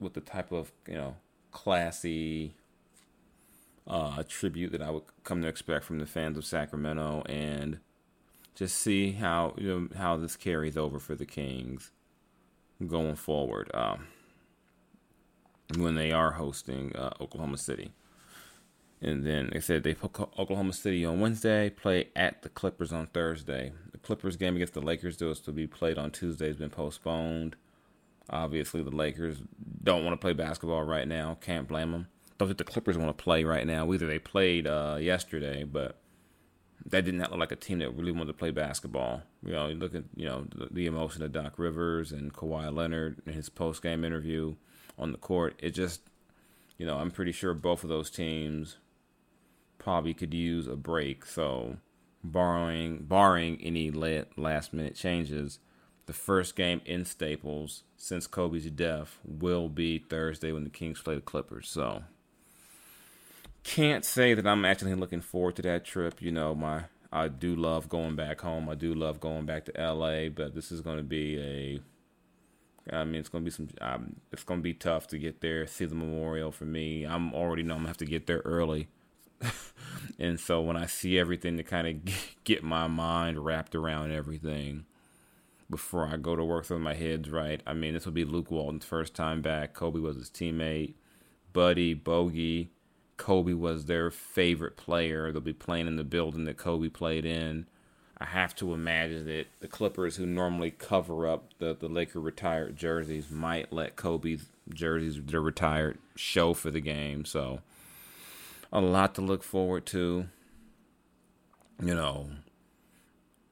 with 0.00 0.14
the 0.14 0.20
type 0.20 0.52
of 0.52 0.72
you 0.86 0.94
know 0.94 1.16
classy 1.50 2.54
uh, 3.86 4.22
tribute 4.28 4.72
that 4.72 4.82
I 4.82 4.90
would 4.90 5.04
come 5.24 5.40
to 5.42 5.48
expect 5.48 5.84
from 5.84 5.98
the 5.98 6.06
fans 6.06 6.36
of 6.36 6.44
Sacramento 6.44 7.22
and 7.26 7.78
just 8.54 8.76
see 8.76 9.12
how 9.12 9.54
you 9.56 9.68
know 9.68 9.88
how 9.96 10.16
this 10.16 10.36
carries 10.36 10.76
over 10.76 10.98
for 10.98 11.14
the 11.14 11.26
Kings 11.26 11.90
going 12.86 13.16
forward 13.16 13.70
um, 13.74 14.06
when 15.76 15.94
they 15.94 16.12
are 16.12 16.32
hosting 16.32 16.94
uh, 16.94 17.10
Oklahoma 17.20 17.58
City. 17.58 17.92
And 19.00 19.24
then 19.24 19.50
they 19.52 19.60
said 19.60 19.84
they 19.84 19.94
put 19.94 20.18
Oklahoma 20.38 20.72
City 20.72 21.04
on 21.04 21.20
Wednesday, 21.20 21.70
play 21.70 22.08
at 22.16 22.42
the 22.42 22.48
Clippers 22.48 22.92
on 22.92 23.06
Thursday. 23.06 23.72
The 23.92 23.98
Clippers 23.98 24.36
game 24.36 24.56
against 24.56 24.74
the 24.74 24.80
Lakers, 24.80 25.16
though, 25.16 25.30
is 25.30 25.40
to 25.40 25.52
be 25.52 25.66
played 25.68 25.98
on 25.98 26.10
Tuesday, 26.10 26.48
has 26.48 26.56
been 26.56 26.70
postponed. 26.70 27.54
Obviously, 28.28 28.82
the 28.82 28.90
Lakers 28.90 29.38
don't 29.84 30.04
want 30.04 30.14
to 30.14 30.24
play 30.24 30.32
basketball 30.32 30.82
right 30.82 31.06
now. 31.06 31.38
Can't 31.40 31.68
blame 31.68 31.92
them. 31.92 32.08
Don't 32.38 32.48
think 32.48 32.58
the 32.58 32.64
Clippers 32.64 32.98
want 32.98 33.16
to 33.16 33.22
play 33.22 33.44
right 33.44 33.66
now. 33.66 33.92
Either 33.92 34.06
they 34.06 34.18
played 34.18 34.66
uh, 34.66 34.98
yesterday, 35.00 35.64
but 35.64 35.96
that 36.86 37.04
did 37.04 37.14
not 37.14 37.30
look 37.30 37.40
like 37.40 37.52
a 37.52 37.56
team 37.56 37.78
that 37.78 37.90
really 37.90 38.12
wanted 38.12 38.28
to 38.28 38.32
play 38.32 38.50
basketball. 38.50 39.22
You 39.44 39.52
know, 39.52 39.68
you 39.68 39.74
look 39.74 39.94
at 39.94 40.04
you 40.16 40.26
know 40.26 40.46
the, 40.54 40.68
the 40.70 40.86
emotion 40.86 41.22
of 41.22 41.32
Doc 41.32 41.54
Rivers 41.58 42.12
and 42.12 42.32
Kawhi 42.32 42.74
Leonard 42.74 43.20
in 43.26 43.32
his 43.32 43.48
post 43.48 43.82
game 43.82 44.04
interview 44.04 44.54
on 44.98 45.12
the 45.12 45.18
court. 45.18 45.54
It 45.58 45.70
just, 45.70 46.02
you 46.76 46.86
know, 46.86 46.98
I'm 46.98 47.10
pretty 47.10 47.32
sure 47.32 47.54
both 47.54 47.82
of 47.82 47.88
those 47.88 48.10
teams 48.10 48.76
probably 49.78 50.14
could 50.14 50.34
use 50.34 50.66
a 50.66 50.76
break. 50.76 51.24
So, 51.26 51.78
barring 52.22 53.04
barring 53.04 53.60
any 53.62 53.90
last 53.90 54.72
minute 54.72 54.94
changes, 54.94 55.58
the 56.06 56.12
first 56.12 56.56
game 56.56 56.80
in 56.84 57.04
Staples 57.04 57.82
since 57.96 58.26
Kobe's 58.26 58.70
death 58.70 59.18
will 59.24 59.68
be 59.68 59.98
Thursday 59.98 60.52
when 60.52 60.64
the 60.64 60.70
Kings 60.70 61.00
play 61.00 61.16
the 61.16 61.20
Clippers. 61.20 61.68
So, 61.68 62.04
can't 63.68 64.04
say 64.04 64.34
that 64.34 64.46
I'm 64.46 64.64
actually 64.64 64.94
looking 64.94 65.20
forward 65.20 65.56
to 65.56 65.62
that 65.62 65.84
trip. 65.84 66.22
You 66.22 66.32
know, 66.32 66.54
my 66.54 66.84
I 67.12 67.28
do 67.28 67.54
love 67.54 67.88
going 67.88 68.16
back 68.16 68.40
home. 68.40 68.68
I 68.68 68.74
do 68.74 68.94
love 68.94 69.20
going 69.20 69.44
back 69.46 69.66
to 69.66 69.72
LA, 69.78 70.28
but 70.28 70.54
this 70.54 70.72
is 70.72 70.80
going 70.80 70.96
to 70.96 71.02
be 71.02 71.38
a 71.38 71.80
I 72.92 73.04
mean, 73.04 73.16
it's 73.16 73.28
gonna 73.28 73.44
be 73.44 73.50
some. 73.50 73.68
Um, 73.80 74.16
it's 74.32 74.44
gonna 74.44 74.62
be 74.62 74.74
tough 74.74 75.06
to 75.08 75.18
get 75.18 75.40
there, 75.40 75.66
see 75.66 75.84
the 75.84 75.94
memorial 75.94 76.50
for 76.50 76.64
me. 76.64 77.04
I'm 77.04 77.34
already 77.34 77.62
know 77.62 77.74
I'm 77.74 77.80
gonna 77.80 77.88
have 77.88 77.98
to 77.98 78.06
get 78.06 78.26
there 78.26 78.42
early, 78.44 78.88
and 80.18 80.40
so 80.40 80.60
when 80.62 80.76
I 80.76 80.86
see 80.86 81.18
everything 81.18 81.56
to 81.56 81.62
kind 81.62 81.86
of 81.86 82.14
get 82.44 82.62
my 82.62 82.86
mind 82.86 83.44
wrapped 83.44 83.74
around 83.74 84.12
everything 84.12 84.86
before 85.68 86.06
I 86.06 86.16
go 86.16 86.34
to 86.34 86.44
work, 86.44 86.64
so 86.64 86.78
my 86.78 86.94
head's 86.94 87.30
right. 87.30 87.60
I 87.66 87.74
mean, 87.74 87.94
this 87.94 88.06
will 88.06 88.12
be 88.12 88.24
Luke 88.24 88.50
Walton's 88.50 88.86
first 88.86 89.14
time 89.14 89.42
back. 89.42 89.74
Kobe 89.74 90.00
was 90.00 90.16
his 90.16 90.30
teammate, 90.30 90.94
buddy, 91.52 91.92
bogey. 91.94 92.70
Kobe 93.18 93.52
was 93.52 93.84
their 93.84 94.10
favorite 94.10 94.76
player. 94.78 95.30
They'll 95.30 95.42
be 95.42 95.52
playing 95.52 95.88
in 95.88 95.96
the 95.96 96.04
building 96.04 96.44
that 96.44 96.56
Kobe 96.56 96.88
played 96.88 97.26
in. 97.26 97.66
I 98.16 98.24
have 98.24 98.54
to 98.56 98.72
imagine 98.72 99.26
that 99.26 99.46
the 99.60 99.68
Clippers, 99.68 100.16
who 100.16 100.26
normally 100.26 100.70
cover 100.70 101.28
up 101.28 101.50
the, 101.58 101.76
the 101.78 101.88
Laker 101.88 102.20
retired 102.20 102.76
jerseys, 102.76 103.30
might 103.30 103.72
let 103.72 103.96
Kobe's 103.96 104.46
jerseys, 104.70 105.20
the 105.22 105.40
retired, 105.40 105.98
show 106.16 106.54
for 106.54 106.70
the 106.70 106.80
game. 106.80 107.24
So, 107.24 107.60
a 108.72 108.80
lot 108.80 109.14
to 109.16 109.20
look 109.20 109.42
forward 109.42 109.86
to. 109.86 110.26
You 111.80 111.94
know, 111.94 112.30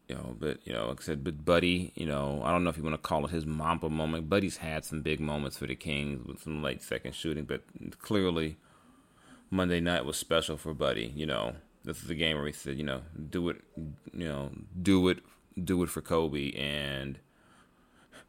you 0.09 0.17
know, 0.17 0.37
but 0.39 0.59
you 0.65 0.73
know, 0.73 0.89
like 0.89 1.01
I 1.01 1.05
said, 1.05 1.23
but 1.23 1.45
Buddy, 1.45 1.93
you 1.95 2.07
know, 2.07 2.43
I 2.45 2.51
don't 2.51 2.65
know 2.65 2.71
if 2.71 2.77
you 2.77 2.83
want 2.83 2.95
to 2.95 3.09
call 3.09 3.25
it 3.25 3.31
his 3.31 3.47
Mamba 3.47 3.89
moment. 3.89 4.29
Buddy's 4.29 4.57
had 4.57 4.85
some 4.85 5.03
big 5.03 5.21
moments 5.21 5.59
for 5.59 5.67
the 5.67 5.77
Kings 5.77 6.27
with 6.27 6.43
some 6.43 6.61
late 6.61 6.83
second 6.83 7.15
shooting, 7.15 7.45
but 7.45 7.63
clearly 8.01 8.57
Monday 9.51 9.81
night 9.81 10.05
was 10.05 10.17
special 10.17 10.57
for 10.57 10.75
Buddy. 10.75 11.13
You 11.15 11.27
know, 11.27 11.57
this 11.85 12.03
is 12.03 12.11
a 12.11 12.15
game 12.15 12.37
where 12.37 12.47
he 12.47 12.53
said, 12.53 12.77
you 12.77 12.85
know, 12.85 13.03
do 13.31 13.49
it, 13.49 13.63
you 14.13 14.29
know, 14.29 14.51
do 14.81 15.09
it, 15.09 15.19
do 15.63 15.83
it 15.83 15.89
for 15.89 16.01
Kobe, 16.01 16.53
and 16.53 17.19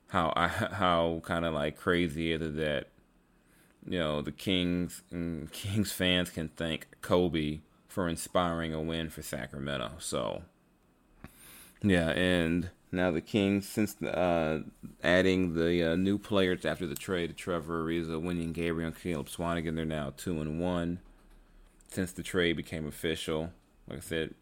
how 0.08 0.34
I 0.36 0.48
how 0.48 1.22
kind 1.24 1.46
of 1.46 1.54
like 1.54 1.78
crazy 1.78 2.32
is 2.32 2.42
it 2.42 2.56
that 2.58 2.88
you 3.88 4.00
know 4.00 4.22
the 4.22 4.32
Kings 4.32 5.04
mm, 5.12 5.52
Kings 5.52 5.92
fans 5.92 6.30
can 6.30 6.50
thank 6.50 6.88
Kobe 7.02 7.60
for 7.88 8.08
inspiring 8.08 8.74
a 8.74 8.82
win 8.82 9.10
for 9.10 9.22
Sacramento. 9.22 9.94
So 10.00 10.44
yeah, 11.82 12.10
and 12.12 12.70
now 12.92 13.12
the 13.12 13.22
Kings 13.22 13.68
since 13.68 14.02
uh, 14.02 14.62
adding 15.04 15.56
the 15.56 15.94
uh, 15.94 15.96
new 15.96 16.18
players 16.18 16.66
after 16.66 16.88
the 16.88 16.96
trade, 16.96 17.36
Trevor 17.36 17.84
Ariza, 17.84 18.22
Wenyen 18.22 18.54
Gabriel, 18.54 18.88
and 18.88 19.00
Caleb 19.00 19.28
Swanigan, 19.28 19.76
they're 19.76 19.86
now 19.86 20.14
two 20.16 20.40
and 20.42 20.60
one 20.62 21.00
since 21.90 22.12
the 22.12 22.24
trade 22.24 22.58
became 22.58 22.88
official. 22.88 23.52
Like 23.88 24.00
I 24.00 24.02
said, 24.02 24.36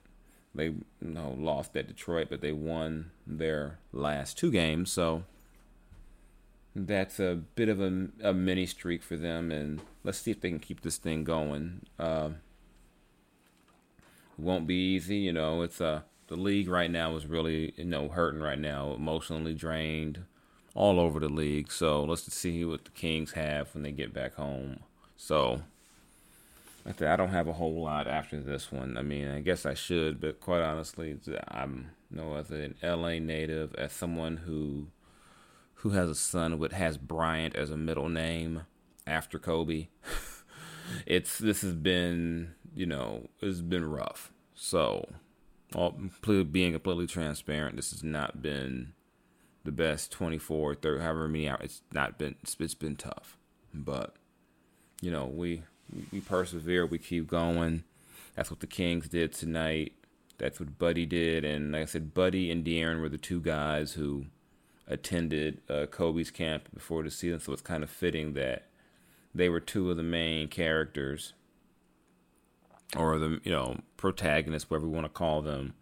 they 0.53 0.65
you 0.65 0.83
know, 1.01 1.35
lost 1.37 1.75
at 1.75 1.87
Detroit, 1.87 2.27
but 2.29 2.41
they 2.41 2.51
won 2.51 3.11
their 3.27 3.79
last 3.91 4.37
two 4.37 4.51
games. 4.51 4.91
So 4.91 5.23
that's 6.75 7.19
a 7.19 7.35
bit 7.55 7.69
of 7.69 7.79
a, 7.81 8.07
a 8.23 8.33
mini 8.33 8.65
streak 8.65 9.03
for 9.03 9.15
them, 9.15 9.51
and 9.51 9.81
let's 10.03 10.19
see 10.19 10.31
if 10.31 10.41
they 10.41 10.49
can 10.49 10.59
keep 10.59 10.81
this 10.81 10.97
thing 10.97 11.23
going. 11.23 11.85
Uh, 11.99 12.31
won't 14.37 14.67
be 14.67 14.75
easy, 14.75 15.17
you 15.17 15.33
know. 15.33 15.61
It's 15.61 15.79
uh, 15.79 16.01
the 16.27 16.35
league 16.35 16.67
right 16.67 16.91
now 16.91 17.15
is 17.15 17.25
really 17.25 17.73
you 17.77 17.85
know 17.85 18.09
hurting 18.09 18.41
right 18.41 18.59
now, 18.59 18.93
emotionally 18.93 19.53
drained, 19.53 20.25
all 20.73 20.99
over 20.99 21.19
the 21.19 21.29
league. 21.29 21.71
So 21.71 22.03
let's 22.03 22.31
see 22.33 22.65
what 22.65 22.85
the 22.85 22.91
Kings 22.91 23.33
have 23.33 23.73
when 23.73 23.83
they 23.83 23.91
get 23.91 24.13
back 24.13 24.35
home. 24.35 24.79
So 25.15 25.61
I 26.86 27.15
don't 27.15 27.30
have 27.30 27.48
a 27.48 27.54
whole 27.54 27.82
lot 27.82 28.08
after 28.08 28.39
this 28.39 28.72
one. 28.72 28.96
I 28.98 29.01
mean, 29.01 29.27
I 29.27 29.39
guess 29.39 29.65
I 29.65 29.74
should, 29.74 30.22
but 30.22 30.39
quite 30.39 30.62
honestly, 30.62 31.18
I'm 31.48 31.92
you 32.12 32.18
know 32.18 32.36
as 32.36 32.51
an 32.51 32.75
LA 32.84 33.20
native, 33.20 33.74
as 33.75 33.92
someone 33.92 34.38
who 34.38 34.88
who 35.75 35.89
has 35.92 36.10
a 36.10 36.15
son 36.15 36.60
with 36.60 36.74
has 36.74 36.98
Bryant 36.98 37.56
as 37.56 37.72
a 37.72 37.77
middle 37.77 38.10
name 38.10 38.63
after 39.08 39.39
Kobe. 39.39 39.88
it's 41.08 41.39
this 41.39 41.62
has 41.62 41.74
been 41.74 42.54
you 42.75 42.86
know 42.86 43.30
it's 43.42 43.62
been 43.62 43.86
rough. 43.86 44.32
So, 44.54 45.10
all, 45.74 46.00
being 46.51 46.74
completely 46.74 47.08
transparent, 47.08 47.75
this 47.75 47.92
has 47.92 48.04
not 48.04 48.42
been 48.42 48.94
the 49.65 49.72
best 49.72 50.12
24, 50.12 50.75
30, 50.75 51.01
however 51.04 51.27
many 51.27 51.50
hours. 51.50 51.62
It's 51.63 51.82
not 51.92 52.20
been 52.20 52.36
it's, 52.44 52.56
it's 52.60 52.75
been 52.75 52.96
tough, 52.96 53.38
but 53.74 54.15
you 55.01 55.10
know 55.10 55.25
we 55.25 55.63
we 56.12 56.20
persevere, 56.22 56.86
we 56.86 56.98
keep 56.98 57.27
going. 57.27 57.84
That's 58.36 58.51
what 58.51 58.60
the 58.60 58.68
Kings 58.68 59.08
did 59.08 59.34
tonight. 59.34 59.94
That's 60.38 60.60
what 60.60 60.77
Buddy 60.77 61.06
did, 61.06 61.46
and 61.46 61.72
like 61.72 61.84
I 61.84 61.86
said, 61.86 62.13
Buddy 62.13 62.51
and 62.51 62.65
De'Aaron 62.65 63.00
were 63.00 63.10
the 63.10 63.18
two 63.18 63.39
guys 63.39 63.94
who 63.94 64.25
attended 64.88 65.62
uh, 65.70 65.86
Kobe's 65.86 66.30
camp 66.30 66.68
before 66.74 67.04
the 67.04 67.12
season, 67.12 67.39
so 67.39 67.54
it's 67.54 67.62
kind 67.62 67.84
of 67.84 67.89
fitting 67.89 68.34
that 68.34 68.68
they 69.34 69.48
were 69.48 69.62
two 69.62 69.89
of 69.89 69.98
the 69.98 70.04
main 70.04 70.50
characters, 70.50 71.34
or 72.98 73.18
the 73.18 73.39
you 73.44 73.51
know 73.51 73.80
protagonists, 73.96 74.70
whatever 74.70 74.88
you 74.88 74.92
want 74.92 75.06
to 75.06 75.10
call 75.10 75.42
them, 75.42 75.74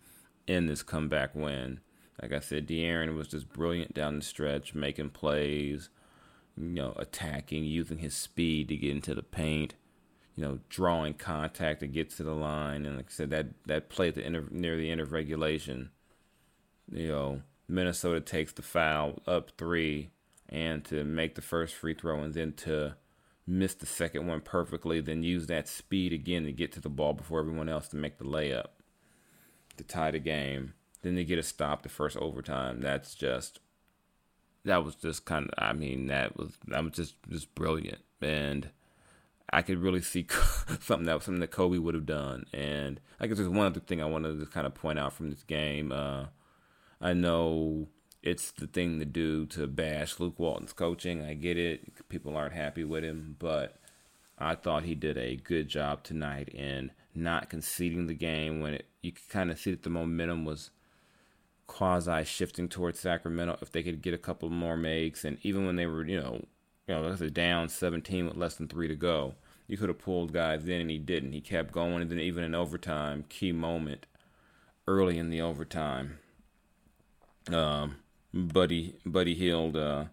in 0.45 0.67
this 0.67 0.83
comeback 0.83 1.33
win. 1.33 1.79
Like 2.21 2.31
I 2.31 2.39
said, 2.39 2.67
De'Aaron 2.67 3.15
was 3.15 3.29
just 3.29 3.51
brilliant 3.51 3.95
down 3.95 4.17
the 4.17 4.21
stretch, 4.21 4.75
making 4.75 5.09
plays, 5.09 5.89
you 6.55 6.65
know, 6.65 6.93
attacking, 6.95 7.63
using 7.63 7.97
his 7.97 8.13
speed 8.13 8.69
to 8.69 8.77
get 8.77 8.91
into 8.91 9.15
the 9.15 9.23
paint 9.23 9.73
you 10.35 10.43
know, 10.43 10.59
drawing 10.69 11.13
contact 11.13 11.81
to 11.81 11.87
get 11.87 12.09
to 12.11 12.23
the 12.23 12.33
line. 12.33 12.85
And 12.85 12.97
like 12.97 13.07
I 13.09 13.11
said, 13.11 13.29
that, 13.29 13.47
that 13.67 13.89
play 13.89 14.07
at 14.07 14.15
the 14.15 14.25
end 14.25 14.35
of, 14.35 14.51
near 14.51 14.77
the 14.77 14.89
end 14.89 15.01
of 15.01 15.11
regulation, 15.11 15.89
you 16.91 17.07
know, 17.07 17.41
Minnesota 17.67 18.19
takes 18.19 18.51
the 18.51 18.61
foul 18.61 19.21
up 19.27 19.51
three 19.57 20.09
and 20.49 20.83
to 20.85 21.03
make 21.03 21.35
the 21.35 21.41
first 21.41 21.75
free 21.75 21.93
throw 21.93 22.21
and 22.21 22.33
then 22.33 22.53
to 22.53 22.95
miss 23.45 23.73
the 23.73 23.85
second 23.85 24.27
one 24.27 24.41
perfectly, 24.41 25.01
then 25.01 25.23
use 25.23 25.47
that 25.47 25.67
speed 25.67 26.13
again 26.13 26.45
to 26.45 26.51
get 26.51 26.71
to 26.71 26.81
the 26.81 26.89
ball 26.89 27.13
before 27.13 27.39
everyone 27.39 27.69
else 27.69 27.87
to 27.89 27.95
make 27.95 28.17
the 28.17 28.25
layup 28.25 28.67
to 29.77 29.83
tie 29.83 30.11
the 30.11 30.19
game. 30.19 30.73
Then 31.01 31.15
they 31.15 31.25
get 31.25 31.39
a 31.39 31.43
stop 31.43 31.83
the 31.83 31.89
first 31.89 32.15
overtime. 32.17 32.81
That's 32.81 33.15
just 33.15 33.59
that 34.65 34.83
was 34.83 34.95
just 34.95 35.25
kind 35.25 35.49
of 35.49 35.53
I 35.57 35.73
mean 35.73 36.07
that 36.07 36.37
was 36.37 36.57
that 36.67 36.83
was 36.83 36.93
just 36.93 37.15
just 37.29 37.53
brilliant 37.53 37.99
and 38.21 38.69
I 39.51 39.61
could 39.61 39.79
really 39.79 40.01
see 40.01 40.25
something 40.79 41.05
that 41.05 41.21
something 41.23 41.41
that 41.41 41.51
Kobe 41.51 41.77
would 41.77 41.95
have 41.95 42.05
done. 42.05 42.45
And 42.53 42.99
I 43.19 43.27
guess 43.27 43.37
there's 43.37 43.49
one 43.49 43.67
other 43.67 43.79
thing 43.79 44.01
I 44.01 44.05
wanted 44.05 44.39
to 44.39 44.45
kind 44.45 44.67
of 44.67 44.73
point 44.73 44.99
out 44.99 45.13
from 45.13 45.29
this 45.29 45.43
game. 45.43 45.91
Uh, 45.91 46.25
I 47.01 47.13
know 47.13 47.87
it's 48.21 48.51
the 48.51 48.67
thing 48.67 48.99
to 48.99 49.05
do 49.05 49.45
to 49.47 49.67
bash 49.67 50.19
Luke 50.19 50.39
Walton's 50.39 50.73
coaching. 50.73 51.23
I 51.23 51.33
get 51.33 51.57
it. 51.57 52.07
People 52.09 52.37
aren't 52.37 52.53
happy 52.53 52.83
with 52.83 53.03
him, 53.03 53.35
but 53.37 53.79
I 54.37 54.55
thought 54.55 54.83
he 54.83 54.95
did 54.95 55.17
a 55.17 55.35
good 55.35 55.67
job 55.67 56.03
tonight 56.03 56.49
in 56.49 56.91
not 57.13 57.49
conceding 57.49 58.07
the 58.07 58.13
game 58.13 58.59
when 58.61 58.75
it, 58.75 58.85
you 59.01 59.11
could 59.11 59.29
kind 59.29 59.51
of 59.51 59.59
see 59.59 59.71
that 59.71 59.83
the 59.83 59.89
momentum 59.89 60.45
was 60.45 60.71
quasi 61.67 62.23
shifting 62.23 62.69
towards 62.69 62.99
Sacramento. 62.99 63.57
If 63.61 63.71
they 63.71 63.83
could 63.83 64.01
get 64.01 64.13
a 64.13 64.17
couple 64.17 64.49
more 64.49 64.77
makes, 64.77 65.25
and 65.25 65.37
even 65.43 65.65
when 65.65 65.75
they 65.75 65.85
were, 65.85 66.05
you 66.05 66.19
know, 66.19 66.45
you 66.87 66.95
know, 66.95 67.15
they're 67.15 67.29
down 67.29 67.69
17 67.69 68.25
with 68.25 68.37
less 68.37 68.55
than 68.55 68.67
three 68.67 68.87
to 68.87 68.95
go 68.95 69.35
you 69.67 69.77
could 69.77 69.89
have 69.89 69.99
pulled 69.99 70.33
guys 70.33 70.65
in 70.65 70.81
and 70.81 70.91
he 70.91 70.97
didn't. 70.97 71.33
He 71.33 71.41
kept 71.41 71.71
going, 71.71 72.01
and 72.01 72.11
then 72.11 72.19
even 72.19 72.43
in 72.43 72.55
overtime, 72.55 73.25
key 73.29 73.51
moment 73.51 74.05
early 74.87 75.17
in 75.17 75.29
the 75.29 75.41
overtime, 75.41 76.19
um, 77.51 77.97
Buddy 78.33 78.95
Buddy 79.05 79.33
Hield 79.33 79.77
uh, 79.77 80.05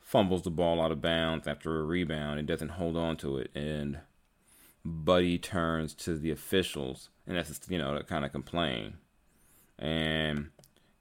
fumbles 0.00 0.42
the 0.42 0.50
ball 0.50 0.80
out 0.80 0.92
of 0.92 1.02
bounds 1.02 1.46
after 1.46 1.80
a 1.80 1.84
rebound 1.84 2.38
and 2.38 2.46
doesn't 2.46 2.70
hold 2.70 2.96
on 2.96 3.16
to 3.18 3.38
it, 3.38 3.50
and 3.54 3.98
Buddy 4.84 5.38
turns 5.38 5.94
to 5.94 6.16
the 6.16 6.30
officials 6.30 7.08
and 7.26 7.36
that's 7.36 7.60
you 7.68 7.78
know 7.78 7.96
to 7.98 8.04
kind 8.04 8.24
of 8.24 8.32
complain, 8.32 8.94
and 9.78 10.50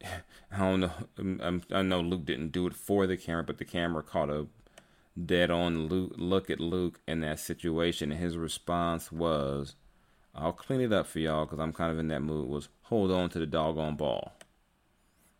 I 0.52 0.58
don't 0.58 0.80
know. 0.80 0.92
Um, 1.20 1.62
i 1.72 1.82
know 1.82 2.02
Luke 2.02 2.26
didn't 2.26 2.52
do 2.52 2.66
it 2.68 2.74
for 2.74 3.06
the 3.06 3.18
camera, 3.18 3.44
but 3.44 3.60
the 3.60 3.66
camera 3.66 4.02
caught 4.02 4.30
a 4.30 4.48
dead 5.22 5.52
on 5.52 5.88
Luke, 5.88 6.14
look 6.18 6.50
at 6.50 6.60
Luke 6.60 7.00
in 7.08 7.22
that 7.22 7.40
situation, 7.40 8.12
and 8.12 8.20
his 8.20 8.38
response 8.38 9.12
was, 9.12 9.76
"I'll 10.34 10.54
clean 10.54 10.82
it 10.82 10.94
up 10.94 11.08
for 11.08 11.20
y'all 11.20 11.46
because 11.46 11.60
I'm 11.60 11.74
kind 11.74 11.92
of 11.92 12.00
in 12.00 12.08
that 12.10 12.22
mood." 12.22 12.48
Was 12.48 12.70
hold 12.84 13.12
on 13.12 13.30
to 13.32 13.40
the 13.40 13.46
doggone 13.46 13.96
ball. 13.96 14.34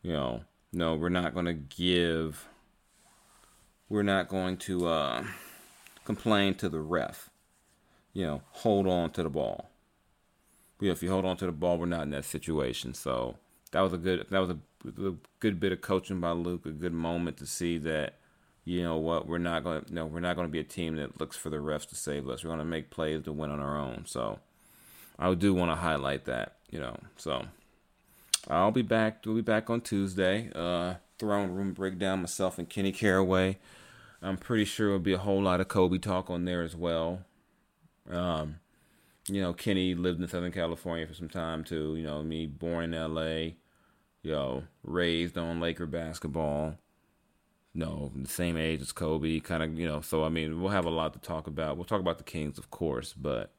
You 0.02 0.14
know, 0.14 0.44
no, 0.72 0.96
we're 0.96 1.10
not 1.10 1.34
going 1.34 1.46
to 1.46 1.54
give. 1.54 2.48
We're 3.90 4.04
not 4.04 4.28
going 4.28 4.58
to 4.58 4.88
uh, 4.88 5.24
complain 6.06 6.56
to 6.56 6.70
the 6.70 6.80
ref. 6.80 7.30
You 8.14 8.26
know, 8.26 8.42
hold 8.52 8.88
on 8.88 9.12
to 9.12 9.24
the 9.24 9.30
ball. 9.30 9.70
You 10.80 10.88
know, 10.88 10.94
if 10.94 11.02
you 11.02 11.10
hold 11.10 11.26
on 11.26 11.38
to 11.38 11.46
the 11.46 11.52
ball, 11.52 11.78
we're 11.78 11.86
not 11.86 12.04
in 12.04 12.10
that 12.12 12.26
situation. 12.26 12.94
So 12.94 13.38
that 13.72 13.82
was 13.82 13.94
a 13.94 13.98
good 13.98 14.26
that 14.30 14.40
was 14.40 14.50
a, 14.50 14.58
a 15.08 15.14
good 15.40 15.60
bit 15.60 15.72
of 15.72 15.82
coaching 15.82 16.20
by 16.20 16.32
Luke. 16.32 16.66
A 16.66 16.72
good 16.72 16.94
moment 16.94 17.38
to 17.38 17.46
see 17.46 17.78
that 17.80 18.16
you 18.66 18.82
know 18.82 18.98
what 18.98 19.28
we're 19.28 19.38
not 19.38 19.64
going 19.64 19.84
to 19.84 19.94
no 19.94 20.06
we're 20.06 20.20
not 20.20 20.36
going 20.36 20.48
to 20.48 20.52
be 20.52 20.60
a 20.60 20.64
team 20.64 20.96
that 20.96 21.20
looks 21.20 21.36
for 21.36 21.50
the 21.50 21.58
refs 21.58 21.88
to 21.90 21.96
save 21.96 22.30
us. 22.30 22.44
We're 22.44 22.50
going 22.50 22.60
to 22.60 22.66
make 22.66 22.90
plays 22.90 23.24
to 23.24 23.34
win 23.34 23.52
on 23.52 23.60
our 23.60 23.78
own. 23.78 24.06
So 24.08 24.40
I 25.20 25.34
do 25.34 25.54
want 25.54 25.72
to 25.72 25.76
highlight 25.76 26.26
that. 26.26 26.58
You 26.70 26.80
know, 26.80 26.98
so 27.18 27.46
I'll 28.50 28.72
be 28.72 28.82
back. 28.82 29.26
We'll 29.26 29.36
be 29.36 29.42
back 29.42 29.70
on 29.70 29.82
Tuesday. 29.82 30.50
Uh, 30.56 30.96
throne 31.20 31.52
room 31.52 31.74
breakdown. 31.74 32.22
Myself 32.22 32.58
and 32.58 32.70
Kenny 32.70 32.92
Caraway. 32.92 33.58
I'm 34.22 34.38
pretty 34.38 34.66
sure 34.66 34.88
it'll 34.88 35.00
be 35.00 35.14
a 35.14 35.18
whole 35.18 35.42
lot 35.42 35.60
of 35.60 35.68
Kobe 35.68 35.98
talk 35.98 36.30
on 36.30 36.46
there 36.46 36.64
as 36.64 36.76
well. 36.76 37.20
Um, 38.10 38.60
you 39.28 39.42
know, 39.42 39.54
Kenny 39.54 39.94
lived 39.94 40.22
in 40.22 40.28
Southern 40.28 40.52
California 40.52 41.06
for 41.06 41.14
some 41.14 41.30
time 41.30 41.64
too. 41.64 41.96
You 41.96 42.04
know, 42.04 42.24
me 42.24 42.46
born 42.46 42.86
in 42.86 42.94
L.A 42.94 43.58
you 44.24 44.32
know, 44.32 44.64
raised 44.84 45.38
on 45.38 45.60
Laker 45.60 45.86
basketball. 45.86 46.76
You 47.74 47.86
know, 47.86 48.12
the 48.16 48.30
same 48.30 48.58
age 48.58 48.82
as 48.82 48.92
Kobe, 48.92 49.40
kind 49.40 49.64
of, 49.64 49.80
you 49.80 49.88
know. 49.88 50.02
So 50.02 50.24
I 50.24 50.30
mean, 50.30 50.62
we'll 50.62 50.72
have 50.72 50.86
a 50.86 50.92
lot 50.92 51.14
to 51.14 51.20
talk 51.20 51.48
about. 51.48 51.76
We'll 51.76 51.86
talk 51.86 52.02
about 52.02 52.18
the 52.18 52.24
Kings, 52.24 52.58
of 52.58 52.70
course, 52.70 53.14
but 53.14 53.52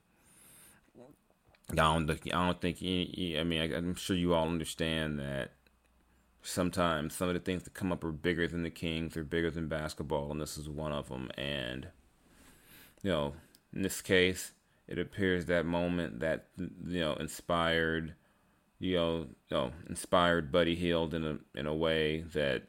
I 1.71 1.75
don't, 1.75 2.11
I 2.11 2.47
don't 2.47 2.61
think. 2.61 2.78
I 2.80 3.42
mean, 3.42 3.75
I'm 3.75 3.94
sure 3.97 4.16
you 4.16 4.35
all 4.35 4.47
understand 4.47 5.18
that 5.18 5.52
sometimes 6.42 7.14
some 7.14 7.28
of 7.28 7.35
the 7.35 7.40
things 7.40 7.64
that 7.64 7.75
come 7.75 7.90
up 7.90 8.04
are 8.04 8.12
bigger 8.12 8.47
than 8.47 8.62
the 8.62 8.71
Kings, 8.71 9.14
they're 9.14 9.25
bigger 9.25 9.50
than 9.50 9.66
basketball, 9.66 10.30
and 10.30 10.40
this 10.40 10.56
is 10.56 10.68
one 10.68 10.92
of 10.92 11.09
them. 11.09 11.30
And 11.37 11.88
you 13.02 13.11
know, 13.11 13.35
in 13.75 13.83
this 13.83 14.00
case, 14.00 14.52
it 14.87 14.99
appears 14.99 15.47
that 15.47 15.66
moment 15.66 16.21
that 16.21 16.47
you 16.56 17.00
know 17.00 17.14
inspired 17.14 18.14
you 18.78 18.97
know, 18.97 19.18
you 19.18 19.56
know, 19.56 19.73
inspired 19.88 20.52
Buddy 20.52 20.75
Hield 20.75 21.14
in 21.14 21.25
a 21.25 21.59
in 21.59 21.66
a 21.66 21.75
way 21.75 22.21
that 22.35 22.64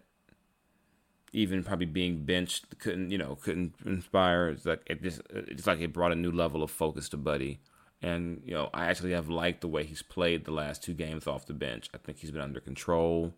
even 1.35 1.63
probably 1.63 1.85
being 1.85 2.23
benched 2.23 2.79
couldn't 2.79 3.11
you 3.11 3.17
know 3.17 3.35
couldn't 3.35 3.75
inspire. 3.85 4.49
It's 4.49 4.65
like 4.65 4.81
it 4.87 5.03
just 5.03 5.21
it's 5.29 5.67
like 5.67 5.79
it 5.81 5.93
brought 5.93 6.11
a 6.11 6.15
new 6.15 6.31
level 6.31 6.63
of 6.63 6.71
focus 6.71 7.09
to 7.09 7.17
Buddy. 7.17 7.59
And 8.01 8.41
you 8.45 8.53
know, 8.53 8.69
I 8.73 8.85
actually 8.85 9.11
have 9.11 9.29
liked 9.29 9.61
the 9.61 9.67
way 9.67 9.83
he's 9.83 10.01
played 10.01 10.45
the 10.45 10.51
last 10.51 10.83
two 10.83 10.93
games 10.93 11.27
off 11.27 11.45
the 11.45 11.53
bench. 11.53 11.89
I 11.93 11.97
think 11.97 12.19
he's 12.19 12.31
been 12.31 12.41
under 12.41 12.59
control. 12.59 13.33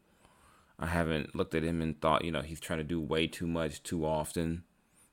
I 0.80 0.88
haven't 0.88 1.36
looked 1.36 1.56
at 1.56 1.64
him 1.64 1.82
and 1.82 2.00
thought, 2.00 2.24
you 2.24 2.32
know, 2.32 2.42
he's 2.42 2.60
trying 2.60 2.80
to 2.80 2.84
do 2.84 3.02
way 3.02 3.28
too 3.28 3.48
much 3.48 3.82
too 3.82 4.06
often. 4.06 4.64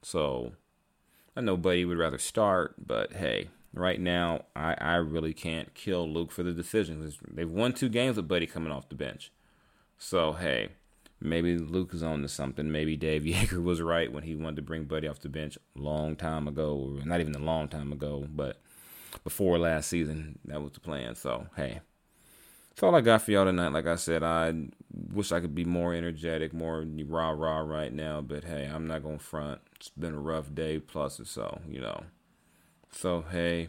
So 0.02 0.52
I 1.37 1.40
know 1.40 1.56
Buddy 1.56 1.85
would 1.85 1.98
rather 1.98 2.18
start, 2.18 2.74
but 2.87 3.14
hey, 3.14 3.48
right 3.72 4.00
now, 4.00 4.44
I, 4.54 4.74
I 4.78 4.94
really 4.96 5.32
can't 5.32 5.72
kill 5.74 6.06
Luke 6.09 6.30
for 6.30 6.42
the 6.42 6.52
decision. 6.52 7.11
They've 7.30 7.50
won 7.50 7.72
two 7.72 7.88
games 7.88 8.16
with 8.16 8.28
Buddy 8.28 8.46
coming 8.46 8.72
off 8.72 8.88
the 8.88 8.94
bench. 8.94 9.32
So, 9.96 10.32
hey, 10.32 10.70
maybe 11.24 11.56
Luke 11.56 11.94
is 11.94 12.02
on 12.02 12.22
to 12.22 12.28
something. 12.28 12.70
Maybe 12.70 12.96
Dave 12.96 13.22
Joerger 13.24 13.62
was 13.62 13.80
right 13.80 14.12
when 14.12 14.22
he 14.22 14.37
wanted 14.37 14.56
to 14.56 14.62
bring 14.62 14.84
Buddy 14.84 15.08
off 15.08 15.20
the 15.20 15.28
bench 15.28 15.56
a 15.76 15.80
long 15.80 16.14
time 16.16 16.46
ago. 16.46 16.96
or 17.00 17.06
Not 17.06 17.20
even 17.20 17.34
a 17.34 17.38
long 17.38 17.68
time 17.68 17.92
ago, 17.92 18.28
but 18.32 18.60
before 19.24 19.58
last 19.58 19.88
season, 19.88 20.38
that 20.44 20.62
was 20.62 20.72
the 20.72 20.80
plan. 20.80 21.14
So, 21.14 21.46
hey, 21.56 21.80
that's 22.70 22.82
all 22.82 22.94
I 22.94 23.00
got 23.00 23.22
for 23.22 23.30
y'all 23.30 23.44
tonight. 23.44 23.72
Like 23.72 23.87
I 23.87 23.96
said, 23.96 24.22
I 24.22 24.52
wish 25.12 25.32
I 25.32 25.40
could 25.40 25.54
be 25.54 25.64
more 25.64 25.94
energetic, 25.94 26.52
more 26.52 26.84
rah 27.06 27.30
rah 27.30 27.60
right 27.60 27.92
now, 27.92 28.20
but 28.20 28.44
hey, 28.44 28.70
I'm 28.72 28.87
not 28.87 29.02
going 29.02 29.18
to 29.18 29.24
front. 29.24 29.60
It's 29.76 29.90
been 29.90 30.14
a 30.14 30.20
rough 30.20 30.54
day 30.54 30.78
plus 30.78 31.18
or 31.18 31.24
so, 31.24 31.60
you 31.68 31.80
know. 31.80 32.04
So, 32.90 33.24
hey, 33.30 33.68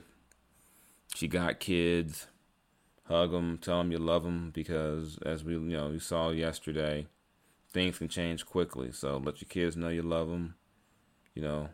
she 1.16 1.28
got 1.28 1.60
kids. 1.60 2.28
Hug 3.08 3.32
them, 3.32 3.60
tell 3.60 3.78
them 3.78 3.92
you 3.92 4.00
love 4.00 4.24
them 4.24 4.50
because, 4.52 5.20
as 5.24 5.44
we 5.44 5.54
you 5.54 5.60
know 5.60 5.90
we 5.90 6.00
saw 6.00 6.32
yesterday, 6.32 7.06
things 7.76 7.98
can 7.98 8.08
change 8.08 8.46
quickly. 8.46 8.92
So 8.94 9.18
let 9.18 9.42
your 9.42 9.50
kids 9.50 9.76
know 9.76 9.90
you 9.90 10.02
love 10.02 10.30
them. 10.30 10.56
You 11.36 11.42
know, 11.42 11.70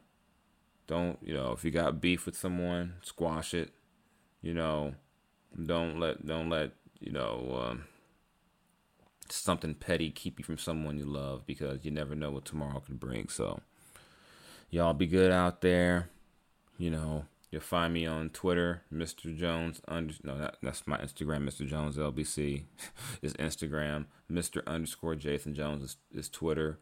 don't 0.88 1.20
you 1.22 1.34
know 1.34 1.52
if 1.52 1.64
you 1.64 1.70
got 1.70 2.02
beef 2.02 2.26
with 2.26 2.36
someone, 2.36 2.96
squash 3.04 3.54
it. 3.54 3.72
You 4.42 4.56
know, 4.56 4.96
don't 5.64 6.00
let 6.00 6.26
don't 6.26 6.50
let 6.50 6.72
you 7.00 7.12
know 7.12 7.64
um, 7.64 7.84
something 9.30 9.76
petty 9.76 10.10
keep 10.10 10.40
you 10.40 10.44
from 10.44 10.58
someone 10.58 10.98
you 10.98 11.06
love 11.06 11.46
because 11.46 11.86
you 11.86 11.92
never 11.92 12.16
know 12.16 12.32
what 12.32 12.46
tomorrow 12.46 12.80
can 12.80 12.98
bring. 12.98 13.30
So 13.30 13.62
y'all 14.72 14.96
be 14.96 15.06
good 15.06 15.32
out 15.32 15.62
there. 15.62 16.10
You 16.80 16.90
know, 16.90 17.26
You'll 17.52 17.62
find 17.62 17.94
me 17.94 18.06
on 18.06 18.30
Twitter, 18.30 18.84
Mr. 18.94 19.36
Jones. 19.36 19.82
Under, 19.86 20.14
no, 20.24 20.38
that, 20.38 20.56
that's 20.64 20.88
my 20.88 20.98
Instagram, 20.98 21.44
Mr. 21.44 21.68
Jones 21.68 21.98
LBC. 21.98 22.64
is 23.22 23.34
Instagram. 23.40 24.06
Mr. 24.32 24.66
underscore 24.66 25.16
Jason 25.16 25.54
Jones 25.54 25.84
is, 25.84 25.98
is 26.14 26.30
Twitter. 26.30 26.80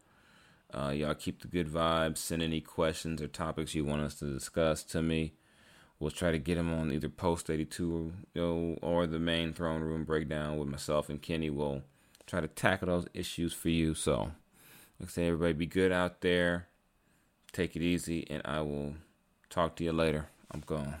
Uh, 0.72 0.90
y'all 0.90 1.14
keep 1.14 1.42
the 1.42 1.48
good 1.48 1.68
vibes. 1.68 2.18
Send 2.18 2.40
any 2.40 2.60
questions 2.60 3.20
or 3.20 3.26
topics 3.26 3.74
you 3.74 3.84
want 3.84 4.02
us 4.02 4.14
to 4.16 4.32
discuss 4.32 4.84
to 4.84 5.02
me. 5.02 5.32
We'll 5.98 6.12
try 6.12 6.30
to 6.30 6.38
get 6.38 6.54
them 6.54 6.72
on 6.72 6.92
either 6.92 7.08
Post 7.08 7.50
82 7.50 7.84
you 7.84 8.40
know, 8.40 8.78
or 8.80 9.08
the 9.08 9.18
main 9.18 9.52
Throne 9.52 9.82
Room 9.82 10.04
Breakdown 10.04 10.56
with 10.56 10.68
myself 10.68 11.08
and 11.08 11.20
Kenny. 11.20 11.50
We'll 11.50 11.82
try 12.26 12.40
to 12.40 12.48
tackle 12.48 12.86
those 12.86 13.08
issues 13.12 13.52
for 13.52 13.68
you. 13.70 13.94
So, 13.94 14.30
like 14.98 15.08
I 15.08 15.12
say, 15.12 15.26
everybody 15.26 15.52
be 15.52 15.66
good 15.66 15.90
out 15.90 16.20
there. 16.20 16.68
Take 17.52 17.74
it 17.74 17.82
easy, 17.82 18.24
and 18.30 18.40
I 18.44 18.60
will 18.60 18.94
talk 19.50 19.74
to 19.76 19.84
you 19.84 19.92
later. 19.92 20.28
I'm 20.52 20.60
gone. 20.66 20.96